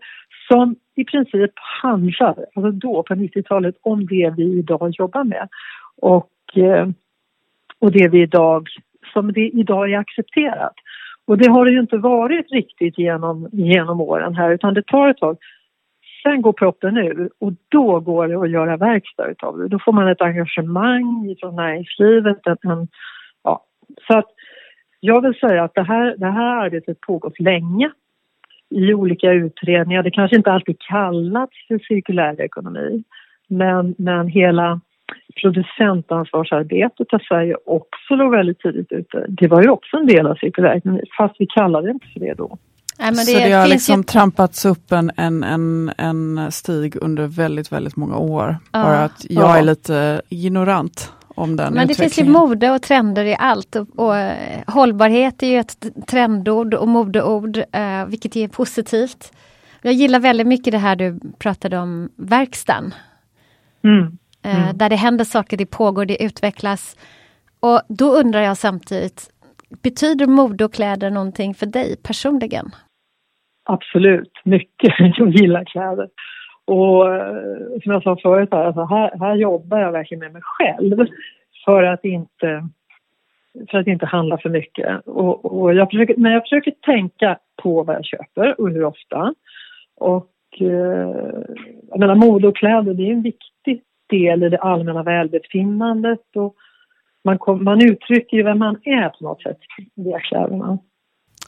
som 0.48 0.76
i 0.94 1.04
princip 1.04 1.50
handlar, 1.82 2.36
alltså 2.54 2.70
då 2.70 3.02
på 3.02 3.14
90-talet, 3.14 3.74
om 3.82 4.06
det 4.06 4.34
vi 4.36 4.58
idag 4.58 4.90
jobbar 4.98 5.24
med. 5.24 5.48
Och, 5.96 6.30
eh, 6.54 6.88
och 7.78 7.92
det 7.92 8.08
vi 8.08 8.22
idag, 8.22 8.68
som 9.12 9.32
det 9.32 9.48
idag 9.48 9.92
är 9.92 9.98
accepterat. 9.98 10.74
Och 11.24 11.38
det 11.38 11.50
har 11.50 11.64
det 11.64 11.70
ju 11.70 11.80
inte 11.80 11.96
varit 11.96 12.52
riktigt 12.52 12.98
genom, 12.98 13.48
genom 13.52 14.00
åren 14.00 14.34
här 14.34 14.50
utan 14.50 14.74
det 14.74 14.86
tar 14.86 15.08
ett 15.08 15.16
tag. 15.16 15.36
Sen 16.22 16.42
går 16.42 16.52
proppen 16.52 16.96
ur 16.96 17.30
och 17.38 17.52
då 17.68 18.00
går 18.00 18.28
det 18.28 18.40
att 18.40 18.50
göra 18.50 18.76
verkstad 18.76 19.26
utav 19.26 19.58
det. 19.58 19.68
Då 19.68 19.78
får 19.78 19.92
man 19.92 20.08
ett 20.08 20.20
engagemang 20.20 21.36
från 21.40 21.56
näringslivet, 21.56 22.46
en, 22.46 22.70
en 22.70 22.88
ja, 23.42 23.64
så 24.06 24.18
att 24.18 24.28
jag 25.00 25.20
vill 25.20 25.34
säga 25.34 25.64
att 25.64 25.74
det 25.74 25.82
här, 25.82 26.14
det 26.18 26.30
här 26.30 26.64
arbetet 26.64 27.00
pågått 27.00 27.40
länge 27.40 27.90
i 28.72 28.94
olika 28.94 29.30
utredningar. 29.32 30.02
Det 30.02 30.10
kanske 30.10 30.36
inte 30.36 30.52
alltid 30.52 30.76
kallats 30.78 31.52
för 31.68 31.78
cirkulär 31.78 32.40
ekonomi 32.40 33.02
men, 33.48 33.94
men 33.98 34.28
hela 34.28 34.80
producentansvarsarbetet 35.42 37.06
har 37.10 37.18
Sverige 37.28 37.56
också 37.66 38.14
låg 38.14 38.30
väldigt 38.32 38.60
tidigt 38.60 38.92
ute. 38.92 39.26
Det 39.28 39.48
var 39.48 39.62
ju 39.62 39.68
också 39.70 39.96
en 39.96 40.06
del 40.06 40.26
av 40.26 40.34
cirkulär 40.34 40.76
ekonomi 40.76 41.00
fast 41.18 41.34
vi 41.38 41.46
kallade 41.46 41.86
det 41.86 41.90
inte 41.90 42.06
för 42.12 42.20
det 42.20 42.34
då. 42.34 42.58
Nej, 42.98 43.08
men 43.10 43.14
så 43.14 43.38
det 43.38 43.52
har 43.52 43.66
liksom 43.66 43.96
ju- 43.96 44.02
trampats 44.02 44.64
upp 44.66 44.92
en, 44.92 45.10
en, 45.16 45.42
en, 45.44 45.92
en 45.98 46.52
stig 46.52 46.96
under 47.00 47.26
väldigt, 47.26 47.72
väldigt 47.72 47.96
många 47.96 48.16
år. 48.16 48.56
Ja. 48.72 48.82
Bara 48.82 48.98
att 49.04 49.26
jag 49.30 49.44
Ja. 49.44 49.58
är 49.58 49.62
lite 49.62 50.22
ignorant 50.28 51.12
om 51.34 51.56
den 51.56 51.74
Men 51.74 51.88
det 51.88 51.94
finns 51.94 52.18
ju 52.18 52.24
mode 52.24 52.70
och 52.70 52.82
trender 52.82 53.24
i 53.24 53.36
allt. 53.38 53.76
Och, 53.76 53.98
och 53.98 54.16
eh, 54.16 54.62
hållbarhet 54.66 55.42
är 55.42 55.46
ju 55.46 55.58
ett 55.58 56.06
trendord 56.06 56.74
och 56.74 56.88
modeord, 56.88 57.56
eh, 57.56 58.06
vilket 58.06 58.36
är 58.36 58.48
positivt. 58.48 59.32
Jag 59.82 59.94
gillar 59.94 60.20
väldigt 60.20 60.46
mycket 60.46 60.72
det 60.72 60.78
här 60.78 60.96
du 60.96 61.20
pratade 61.38 61.78
om, 61.78 62.10
verkstaden. 62.16 62.94
Mm. 63.84 64.18
Eh, 64.44 64.74
Där 64.74 64.88
det 64.88 64.96
händer 64.96 65.24
saker, 65.24 65.56
det 65.56 65.66
pågår, 65.66 66.04
det 66.04 66.22
utvecklas. 66.24 66.96
Och 67.60 67.80
då 67.88 68.14
undrar 68.14 68.40
jag 68.40 68.56
samtidigt, 68.56 69.30
betyder 69.82 70.26
mode 70.26 70.64
och 70.64 70.74
kläder 70.74 71.10
någonting 71.10 71.54
för 71.54 71.66
dig 71.66 71.96
personligen? 72.02 72.70
Absolut, 73.64 74.32
mycket. 74.44 74.94
Jag 75.18 75.28
gillar 75.28 75.64
kläder. 75.64 76.08
Och 76.64 77.14
eh, 77.14 77.80
som 77.82 77.92
jag 77.92 78.02
sa 78.02 78.16
förut, 78.22 78.48
här, 78.52 78.64
alltså 78.64 78.84
här, 78.84 79.18
här 79.20 79.34
jobbar 79.34 79.78
jag 79.78 79.92
verkligen 79.92 80.20
med 80.20 80.32
mig 80.32 80.42
själv 80.44 81.06
för 81.64 81.82
att 81.82 82.04
inte, 82.04 82.68
för 83.70 83.78
att 83.78 83.86
inte 83.86 84.06
handla 84.06 84.38
för 84.38 84.48
mycket. 84.48 85.06
Och, 85.06 85.62
och 85.62 85.74
jag 85.74 85.90
försöker, 85.90 86.16
men 86.16 86.32
jag 86.32 86.42
försöker 86.42 86.70
tänka 86.70 87.38
på 87.62 87.82
vad 87.82 87.96
jag 87.96 88.04
köper 88.04 88.60
och 88.60 88.70
hur 88.70 88.84
ofta. 88.84 89.34
Och 89.96 90.30
eh, 90.60 91.42
jag 91.88 91.98
menar, 91.98 92.14
mode 92.14 92.48
och 92.48 92.56
kläder 92.56 92.94
det 92.94 93.02
är 93.02 93.12
en 93.12 93.22
viktig 93.22 93.82
del 94.08 94.42
i 94.42 94.48
det 94.48 94.58
allmänna 94.58 95.02
välbefinnandet. 95.02 96.36
Och 96.36 96.54
man, 97.24 97.38
kom, 97.38 97.64
man 97.64 97.82
uttrycker 97.82 98.36
ju 98.36 98.42
vem 98.42 98.58
man 98.58 98.76
är 98.84 99.08
på 99.08 99.24
något 99.24 99.42
sätt 99.42 99.58
via 99.94 100.20
kläderna. 100.20 100.78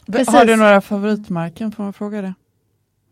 Precis. 0.06 0.34
Har 0.34 0.44
du 0.44 0.56
några 0.56 0.80
favoritmärken? 0.80 1.72
Får 1.72 1.82
man 1.82 1.92
fråga 1.92 2.22
det? 2.22 2.34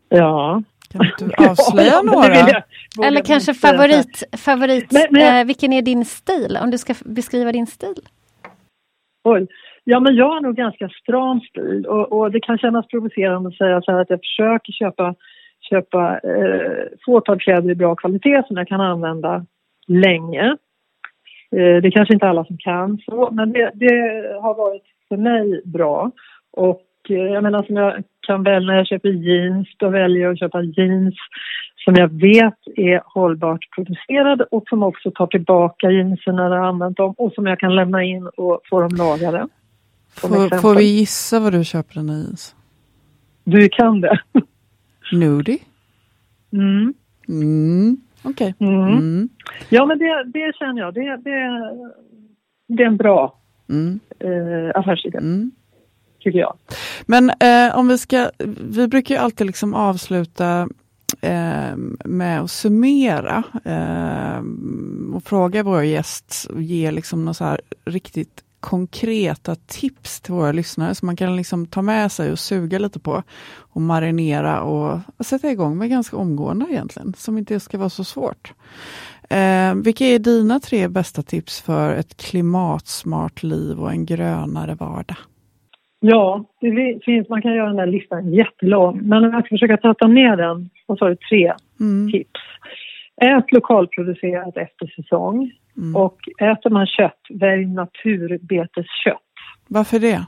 Ja. 0.09 0.63
Kan 0.91 1.01
du 1.19 1.45
avslöja 1.49 1.91
Ja, 1.91 2.01
några? 2.01 2.63
Eller 3.07 3.21
kanske 3.21 3.53
favorit, 3.53 4.23
favorit 4.37 4.91
Men- 4.91 5.07
men- 5.11 5.39
eh, 5.39 5.45
vilken 5.45 5.73
är 5.73 5.81
din 5.81 6.05
stil? 6.05 6.57
Om 6.63 6.71
du 6.71 6.77
ska 6.77 6.93
beskriva 7.05 7.51
din 7.51 7.67
stil. 7.67 7.95
Oj. 9.23 9.47
Ja, 9.83 9.99
men 9.99 10.15
jag 10.15 10.29
har 10.29 10.41
nog 10.41 10.55
ganska 10.55 10.89
stram 10.89 11.39
stil 11.39 11.85
och, 11.85 12.11
och 12.11 12.31
det 12.31 12.39
kan 12.39 12.57
kännas 12.57 12.87
provocerande 12.87 13.49
att 13.49 13.55
säga 13.55 13.81
så 13.81 13.91
här 13.91 13.99
att 13.99 14.09
jag 14.09 14.19
försöker 14.19 14.71
köpa, 14.73 15.15
köpa 15.69 16.19
eh, 16.19 16.83
fåtal 17.05 17.39
kläder 17.39 17.71
i 17.71 17.75
bra 17.75 17.95
kvalitet 17.95 18.43
som 18.47 18.57
jag 18.57 18.67
kan 18.67 18.81
använda 18.81 19.45
länge. 19.87 20.43
Eh, 21.51 21.81
det 21.81 21.87
är 21.87 21.91
kanske 21.91 22.13
inte 22.13 22.27
alla 22.27 22.45
som 22.45 22.57
kan 22.57 22.97
så, 23.05 23.29
men 23.31 23.51
det, 23.53 23.71
det 23.73 23.95
har 24.41 24.55
varit 24.55 24.83
för 25.09 25.17
mig 25.17 25.61
bra. 25.65 26.11
Och 26.51 26.81
jag 27.09 27.43
menar 27.43 27.63
som 27.63 27.75
jag 27.75 28.03
kan 28.27 28.43
välja 28.43 28.67
när 28.67 28.77
jag 28.77 28.87
köper 28.87 29.09
jeans, 29.09 29.67
då 29.77 29.89
väljer 29.89 30.21
jag 30.23 30.33
att 30.33 30.39
köpa 30.39 30.61
jeans 30.61 31.15
som 31.85 31.95
jag 31.95 32.07
vet 32.07 32.57
är 32.75 33.01
hållbart 33.05 33.69
producerade 33.75 34.43
och 34.43 34.63
som 34.69 34.83
också 34.83 35.11
tar 35.11 35.27
tillbaka 35.27 35.91
jeansen 35.91 36.35
när 36.35 36.43
jag 36.43 36.49
har 36.49 36.67
använt 36.67 36.97
dem 36.97 37.13
och 37.17 37.33
som 37.33 37.45
jag 37.45 37.59
kan 37.59 37.75
lämna 37.75 38.03
in 38.03 38.27
och 38.37 38.61
få 38.69 38.81
dem 38.81 38.95
lagade. 38.95 39.47
Får, 40.15 40.61
får 40.61 40.75
vi 40.75 40.83
gissa 40.83 41.39
vad 41.39 41.53
du 41.53 41.63
köper 41.63 41.93
dina 41.95 42.13
jeans? 42.13 42.55
Du 43.43 43.69
kan 43.69 44.01
det. 44.01 44.19
Nudie? 45.11 45.59
Mm. 46.53 46.93
Mm. 47.29 47.97
Okej. 48.23 48.55
Mm. 48.59 48.87
Mm. 48.87 49.29
Ja, 49.69 49.85
men 49.85 49.99
det, 49.99 50.23
det 50.25 50.55
känner 50.55 50.81
jag. 50.81 50.93
Det, 50.93 51.17
det, 51.17 51.61
det 52.67 52.83
är 52.83 52.87
en 52.87 52.97
bra 52.97 53.39
Mm. 53.69 53.99
eh, 54.19 54.71
affärsidé, 54.79 55.17
Mm 55.17 55.51
tycker 56.23 56.39
jag. 56.39 56.57
Men 57.05 57.29
eh, 57.29 57.77
om 57.77 57.87
vi 57.87 57.97
ska, 57.97 58.31
vi 58.59 58.87
brukar 58.87 59.15
ju 59.15 59.21
alltid 59.21 59.47
liksom 59.47 59.73
avsluta 59.73 60.69
eh, 61.21 61.75
med 62.05 62.41
att 62.41 62.51
summera 62.51 63.43
eh, 63.65 64.43
och 65.15 65.23
fråga 65.23 65.63
våra 65.63 65.85
gäst 65.85 66.47
och 66.53 66.61
ge 66.61 66.91
liksom 66.91 67.25
något 67.25 67.37
så 67.37 67.43
här 67.43 67.61
riktigt 67.85 68.43
konkreta 68.59 69.55
tips 69.55 70.21
till 70.21 70.33
våra 70.33 70.51
lyssnare 70.51 70.95
som 70.95 71.05
man 71.05 71.15
kan 71.15 71.35
liksom 71.35 71.65
ta 71.65 71.81
med 71.81 72.11
sig 72.11 72.31
och 72.31 72.39
suga 72.39 72.79
lite 72.79 72.99
på 72.99 73.23
och 73.55 73.81
marinera 73.81 74.61
och, 74.61 74.99
och 75.17 75.25
sätta 75.25 75.51
igång 75.51 75.77
med 75.77 75.89
ganska 75.89 76.17
omgående 76.17 76.65
egentligen, 76.69 77.13
som 77.17 77.37
inte 77.37 77.59
ska 77.59 77.77
vara 77.77 77.89
så 77.89 78.03
svårt. 78.03 78.53
Eh, 79.29 79.75
vilka 79.75 80.05
är 80.05 80.19
dina 80.19 80.59
tre 80.59 80.87
bästa 80.87 81.23
tips 81.23 81.61
för 81.61 81.93
ett 81.93 82.17
klimatsmart 82.17 83.43
liv 83.43 83.79
och 83.79 83.91
en 83.91 84.05
grönare 84.05 84.75
vardag? 84.75 85.17
Ja, 86.05 86.45
det 86.61 86.99
finns, 87.05 87.29
man 87.29 87.41
kan 87.41 87.53
göra 87.55 87.67
den 87.67 87.75
där 87.75 87.85
listan 87.87 88.33
jättelång. 88.33 88.99
Men 89.03 89.25
om 89.25 89.33
jag 89.33 89.45
ska 89.45 89.55
försöka 89.55 89.77
tratta 89.77 90.07
ner 90.07 90.37
den, 90.37 90.69
vad 90.85 90.97
sa 90.97 91.09
du, 91.09 91.15
tre 91.15 91.53
Mm. 91.79 92.11
tips. 92.11 92.39
Ät 93.21 93.51
lokalproducerat 93.51 94.57
efter 94.57 94.87
säsong. 94.95 95.51
Mm. 95.77 95.95
Och 95.95 96.17
äter 96.41 96.69
man 96.69 96.87
kött, 96.87 97.19
välj 97.29 97.65
naturbeteskött. 97.65 99.17
Varför 99.67 99.99
det? 99.99 100.25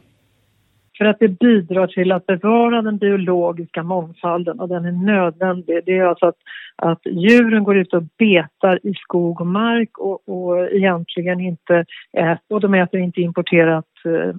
För 0.97 1.05
att 1.05 1.19
det 1.19 1.27
bidrar 1.27 1.87
till 1.87 2.11
att 2.11 2.25
bevara 2.25 2.81
den 2.81 2.97
biologiska 2.97 3.83
mångfalden 3.83 4.59
och 4.59 4.69
den 4.69 4.85
är 4.85 4.91
nödvändig. 4.91 5.81
Det 5.85 5.97
är 5.97 6.03
alltså 6.03 6.25
att, 6.25 6.37
att 6.75 7.01
djuren 7.05 7.63
går 7.63 7.77
ut 7.77 7.93
och 7.93 8.03
betar 8.17 8.79
i 8.83 8.93
skog 8.93 9.41
och 9.41 9.47
mark 9.47 9.97
och, 9.97 10.29
och 10.29 10.71
egentligen 10.71 11.39
inte 11.39 11.85
äter, 12.17 12.55
och 12.55 12.61
de 12.61 12.73
äter 12.73 12.99
inte 12.99 13.21
importerat 13.21 13.85
eh, 14.05 14.35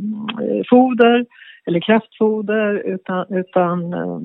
foder 0.70 1.26
eller 1.66 1.80
kraftfoder 1.80 2.74
utan, 2.74 3.26
utan 3.28 3.92
eh, 3.92 4.18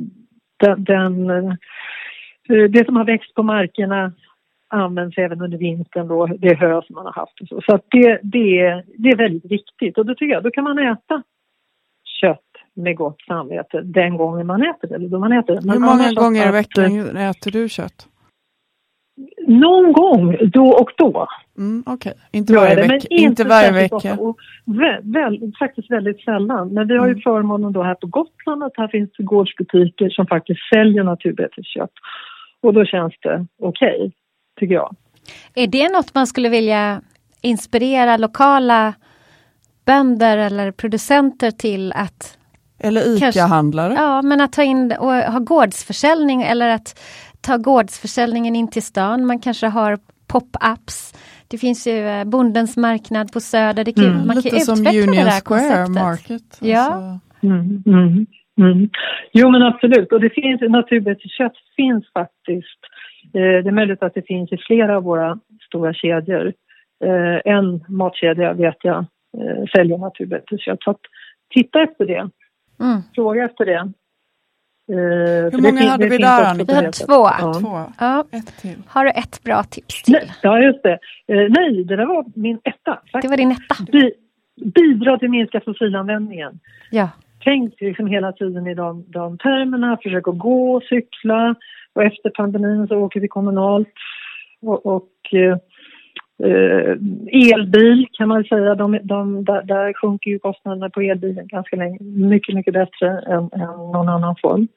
den, 0.57 0.83
den, 0.83 1.29
eh, 1.29 1.53
det 2.69 2.85
som 2.85 2.95
har 2.95 3.05
växt 3.05 3.33
på 3.33 3.43
markerna 3.43 4.11
används 4.67 5.17
även 5.17 5.41
under 5.41 5.57
vintern 5.57 6.07
då, 6.07 6.25
det 6.25 6.55
hö 6.55 6.81
som 6.81 6.95
man 6.95 7.05
har 7.05 7.13
haft 7.13 7.41
och 7.41 7.47
så. 7.47 7.61
Så 7.61 7.75
att 7.75 7.85
det, 7.91 8.19
det, 8.23 8.59
är, 8.59 8.83
det 8.97 9.09
är 9.09 9.17
väldigt 9.17 9.51
viktigt 9.51 9.97
och 9.97 10.05
då 10.05 10.15
tycker 10.15 10.33
jag, 10.33 10.43
då 10.43 10.51
kan 10.51 10.63
man 10.63 10.79
äta 10.79 11.23
med 12.75 12.95
gott 12.95 13.21
samvete 13.21 13.81
den 13.81 14.17
gången 14.17 14.47
man 14.47 14.61
äter 14.61 14.87
det. 14.87 14.95
Eller 14.95 15.09
då 15.09 15.19
man 15.19 15.33
äter 15.33 15.55
det. 15.55 15.61
Men 15.63 15.73
Hur 15.73 15.79
många 15.79 16.13
gånger 16.13 16.47
i 16.47 16.51
veckan 16.51 17.17
äter 17.17 17.51
du 17.51 17.69
kött? 17.69 18.07
Någon 19.47 19.93
gång, 19.93 20.37
då 20.53 20.67
och 20.67 20.91
då. 20.97 21.27
Mm, 21.57 21.83
Okej, 21.85 22.11
okay. 22.11 22.23
inte 22.31 22.53
varje 22.53 22.75
vecka? 22.75 22.93
Inte, 22.93 23.13
inte 23.13 23.43
varje 23.43 23.71
vecka? 23.71 24.17
Och 24.19 24.37
väl, 24.65 25.01
väl, 25.03 25.51
faktiskt 25.59 25.91
väldigt 25.91 26.21
sällan. 26.21 26.73
Men 26.73 26.87
vi 26.87 26.97
har 26.97 27.05
ju 27.05 27.11
mm. 27.11 27.21
förmånen 27.21 27.73
då 27.73 27.83
här 27.83 27.95
på 27.95 28.07
Gotland 28.07 28.63
att 28.63 28.73
här 28.77 28.87
finns 28.87 29.09
gårdsbutiker 29.17 30.09
som 30.09 30.27
faktiskt 30.27 30.59
säljer 30.73 31.03
naturbeteskött. 31.03 31.91
Och 32.61 32.73
då 32.73 32.85
känns 32.85 33.13
det 33.21 33.45
okej, 33.59 33.95
okay, 33.95 34.11
tycker 34.59 34.75
jag. 34.75 34.95
Är 35.55 35.67
det 35.67 35.89
något 35.89 36.13
man 36.13 36.27
skulle 36.27 36.49
vilja 36.49 37.01
inspirera 37.41 38.17
lokala 38.17 38.93
bönder 39.85 40.37
eller 40.37 40.71
producenter 40.71 41.51
till 41.51 41.91
att 41.91 42.37
eller 42.83 43.01
ICA-handlare? 43.17 43.93
Ja, 43.93 44.21
men 44.21 44.41
att 44.41 44.53
ta 44.53 44.63
in 44.63 44.93
och 44.99 45.13
ha 45.13 45.39
gårdsförsäljning 45.39 46.41
eller 46.41 46.69
att 46.69 46.99
ta 47.41 47.57
gårdsförsäljningen 47.57 48.55
in 48.55 48.71
till 48.71 48.83
stan. 48.83 49.25
Man 49.25 49.39
kanske 49.39 49.67
har 49.67 49.97
pop-ups. 50.27 51.13
Det 51.47 51.57
finns 51.57 51.87
ju 51.87 52.07
eh, 52.07 52.23
Bondens 52.25 52.77
marknad 52.77 53.31
på 53.33 53.39
Söder. 53.39 53.83
Det 53.83 53.93
kan, 53.93 54.05
mm. 54.05 54.27
Man 54.27 54.35
Lite 54.35 54.49
kan 54.49 54.59
som 54.59 54.87
Union 54.87 55.31
Square 55.45 55.89
Market. 55.89 56.57
Ja. 56.61 56.79
Alltså. 56.79 57.19
Mm, 57.43 57.83
mm, 57.85 58.25
mm, 58.59 58.89
jo 59.33 59.49
men 59.49 59.61
absolut 59.61 60.11
och 60.11 60.21
det 60.21 60.29
finns 60.29 60.61
naturbeteskött 60.61 61.53
finns 61.75 62.05
faktiskt. 62.13 62.79
Eh, 63.33 63.63
det 63.63 63.69
är 63.69 63.71
möjligt 63.71 64.03
att 64.03 64.13
det 64.13 64.27
finns 64.27 64.51
i 64.51 64.57
flera 64.57 64.97
av 64.97 65.03
våra 65.03 65.39
stora 65.67 65.93
kedjor. 65.93 66.53
Eh, 67.05 67.53
en 67.53 67.85
matkedja 67.87 68.53
vet 68.53 68.77
jag 68.81 69.05
säljer 69.75 69.97
naturbeteskött. 69.97 70.83
Så 70.83 70.91
att 70.91 70.99
titta 71.53 71.83
efter 71.83 72.05
det. 72.05 72.29
Mm. 72.81 73.01
Fråga 73.15 73.45
efter 73.45 73.65
det. 73.65 73.91
Uh, 74.91 74.97
Hur 75.51 75.61
många 75.61 75.89
hade 75.89 76.07
vi 76.07 76.17
där 76.17 76.43
Annika? 76.43 76.73
Vi 76.73 76.85
har 76.85 76.91
två. 76.91 77.29
Ja. 77.39 77.53
två. 77.53 77.93
Ja. 77.99 78.25
Ett 78.31 78.57
till. 78.61 78.83
Har 78.87 79.05
du 79.05 79.11
ett 79.11 79.43
bra 79.43 79.63
tips 79.63 80.03
till? 80.03 80.13
Nej, 80.13 80.31
ja, 80.41 80.59
just 80.59 80.83
det. 80.83 80.99
Uh, 81.33 81.49
nej, 81.49 81.83
det 81.83 81.95
där 81.95 82.05
var 82.05 82.25
min 82.35 82.59
etta. 82.63 82.95
Faktiskt. 82.95 83.21
Det 83.21 83.27
var 83.27 83.37
din 83.37 83.51
etta? 83.51 83.75
Bi 83.91 84.11
bidra 84.75 85.17
till 85.17 85.25
att 85.25 85.31
minska 85.31 85.61
fossilanvändningen. 85.61 86.59
Ja. 86.91 87.09
Tänk 87.43 87.73
liksom 87.81 88.07
hela 88.07 88.31
tiden 88.31 88.67
i 88.67 88.73
de, 88.73 89.05
de 89.07 89.37
termerna, 89.37 89.97
försök 90.03 90.27
att 90.27 90.37
gå, 90.37 90.81
cykla 90.89 91.55
och 91.93 92.03
efter 92.03 92.29
pandemin 92.29 92.87
så 92.87 92.97
åker 92.97 93.19
vi 93.19 93.27
kommunalt. 93.27 93.93
Och, 94.61 94.85
och 94.85 95.09
uh, 95.33 95.57
Uh, 96.45 96.97
elbil 97.31 98.07
kan 98.13 98.27
man 98.27 98.43
säga, 98.43 98.75
de, 98.75 98.99
de, 99.03 99.45
där, 99.45 99.63
där 99.63 99.93
sjunker 99.93 100.29
ju 100.31 100.39
kostnaderna 100.39 100.89
på 100.89 101.01
elbilen 101.01 101.47
ganska 101.47 101.75
länge, 101.75 101.97
mycket, 102.01 102.55
mycket 102.55 102.73
bättre 102.73 103.07
än, 103.27 103.49
än 103.53 103.77
någon 103.93 104.09
annan 104.09 104.35
form. 104.41 104.67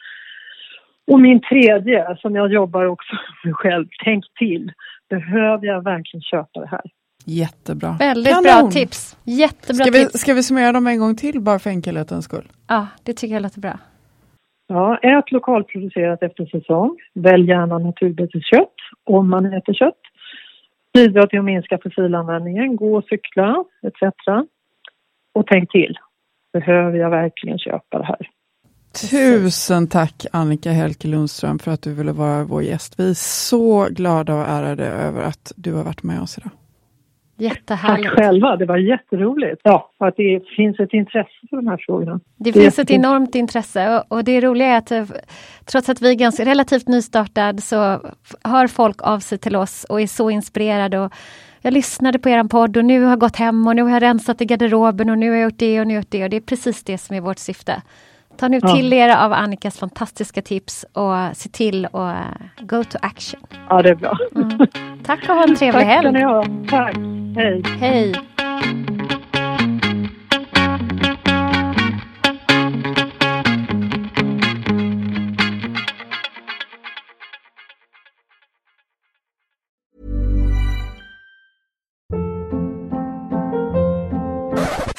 Och 1.06 1.20
min 1.20 1.40
tredje, 1.40 2.16
som 2.16 2.34
jag 2.34 2.52
jobbar 2.52 2.84
också 2.84 3.16
med 3.44 3.56
själv, 3.56 3.86
tänk 4.04 4.24
till. 4.38 4.72
Behöver 5.10 5.66
jag 5.66 5.84
verkligen 5.84 6.22
köpa 6.22 6.60
det 6.60 6.66
här? 6.66 6.82
Jättebra. 7.26 7.96
Väldigt 7.98 8.32
Kanon. 8.32 8.42
bra 8.42 8.70
tips. 8.70 9.16
Jättebra 9.24 9.84
ska 9.84 9.90
vi, 9.90 10.04
tips. 10.04 10.20
Ska 10.20 10.34
vi 10.34 10.42
summera 10.42 10.72
dem 10.72 10.86
en 10.86 10.98
gång 10.98 11.16
till 11.16 11.40
bara 11.40 11.58
för 11.58 11.70
enkelhetens 11.70 12.24
skull? 12.24 12.44
Ja, 12.68 12.86
det 13.02 13.12
tycker 13.12 13.34
jag 13.34 13.42
låter 13.42 13.60
bra. 13.60 13.78
Ja, 14.66 14.96
ät 14.96 15.32
lokalproducerat 15.32 16.22
efter 16.22 16.46
säsong. 16.46 16.96
Välj 17.14 17.48
gärna 17.48 17.78
naturbeteskött 17.78 18.74
om 19.04 19.30
man 19.30 19.46
äter 19.46 19.72
kött 19.72 20.00
bidra 20.94 21.26
till 21.26 21.38
att 21.38 21.44
minska 21.44 21.78
fossilanvändningen, 21.82 22.76
gå 22.76 22.96
och 22.96 23.04
cykla 23.04 23.64
etc. 23.82 24.02
Och 25.34 25.46
tänk 25.46 25.70
till, 25.70 25.98
behöver 26.52 26.98
jag 26.98 27.10
verkligen 27.10 27.58
köpa 27.58 27.98
det 27.98 28.04
här? 28.04 28.28
Tusen 29.10 29.88
tack 29.88 30.26
Annika 30.32 30.70
Helke 30.70 31.08
Lundström 31.08 31.58
för 31.58 31.70
att 31.70 31.82
du 31.82 31.94
ville 31.94 32.12
vara 32.12 32.44
vår 32.44 32.62
gäst. 32.62 33.00
Vi 33.00 33.10
är 33.10 33.14
så 33.14 33.88
glada 33.90 34.34
och 34.34 34.46
ärade 34.48 34.86
över 34.86 35.22
att 35.22 35.52
du 35.56 35.72
har 35.72 35.84
varit 35.84 36.02
med 36.02 36.20
oss 36.20 36.38
idag. 36.38 36.50
Jättehärligt. 37.36 38.08
Tack 38.08 38.18
själva, 38.18 38.56
det 38.56 38.66
var 38.66 38.76
jätteroligt. 38.76 39.60
Ja, 39.64 39.90
att 39.98 40.16
det 40.16 40.42
finns 40.56 40.80
ett 40.80 40.92
intresse 40.92 41.30
för 41.50 41.56
de 41.56 41.66
här 41.66 41.76
frågorna. 41.86 42.20
Det, 42.36 42.50
det 42.50 42.60
finns 42.60 42.78
ett 42.78 42.90
enormt 42.90 43.34
intresse 43.34 44.02
och, 44.08 44.24
det 44.24 44.40
roliga 44.40 44.68
är 44.68 44.78
att 44.78 44.90
eh, 44.90 45.04
trots 45.64 45.88
att 45.88 46.02
vi 46.02 46.10
är 46.10 46.14
ganska 46.14 46.44
relativt 46.44 46.88
nystartad 46.88 47.62
så 47.62 47.76
hör 48.44 48.66
folk 48.66 49.02
av 49.02 49.18
sig 49.18 49.38
till 49.38 49.56
oss 49.56 49.84
och 49.84 50.00
är 50.00 50.06
så 50.06 50.30
inspirerade. 50.30 50.98
Och 50.98 51.12
jag 51.62 51.72
lyssnade 51.72 52.18
på 52.18 52.28
er 52.28 52.44
podd 52.44 52.76
och 52.76 52.84
nu 52.84 53.02
har 53.02 53.10
jag 53.10 53.20
gått 53.20 53.36
hem 53.36 53.66
och 53.66 53.76
nu 53.76 53.82
har 53.82 53.90
jag 53.90 54.02
rensat 54.02 54.40
i 54.40 54.44
garderoben 54.44 55.10
och 55.10 55.18
nu 55.18 55.30
har 55.30 55.36
jag 55.36 55.44
gjort 55.44 55.58
det 55.58 55.80
och 55.80 55.86
nu 55.86 55.94
har 55.94 55.96
jag 55.96 56.02
gjort 56.02 56.10
det 56.10 56.24
och 56.24 56.30
det 56.30 56.36
är 56.36 56.40
precis 56.40 56.84
det 56.84 56.98
som 56.98 57.16
är 57.16 57.20
vårt 57.20 57.38
syfte. 57.38 57.82
Ta 58.36 58.48
nu 58.48 58.60
till 58.60 58.92
er 58.92 59.16
av 59.16 59.32
Annikas 59.32 59.78
fantastiska 59.78 60.42
tips 60.42 60.86
och 60.92 61.36
se 61.36 61.48
till 61.48 61.86
att 61.86 61.94
uh, 61.94 62.66
go 62.66 62.84
to 62.84 62.98
action. 63.02 63.40
Ja, 63.68 63.82
det 63.82 63.90
är 63.90 63.94
bra. 63.94 64.18
Mm. 64.36 64.58
Tack 65.04 65.28
och 65.28 65.34
ha 65.34 65.44
en 65.44 65.56
trevlig 65.56 65.84
helg. 65.84 66.12
Tack 66.12 66.22
ska 66.32 66.40
ni. 66.40 66.68
Tack. 66.68 66.96
Hej. 67.36 67.62
Hej. 67.80 68.14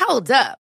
Hold 0.07 0.31
up. 0.31 0.64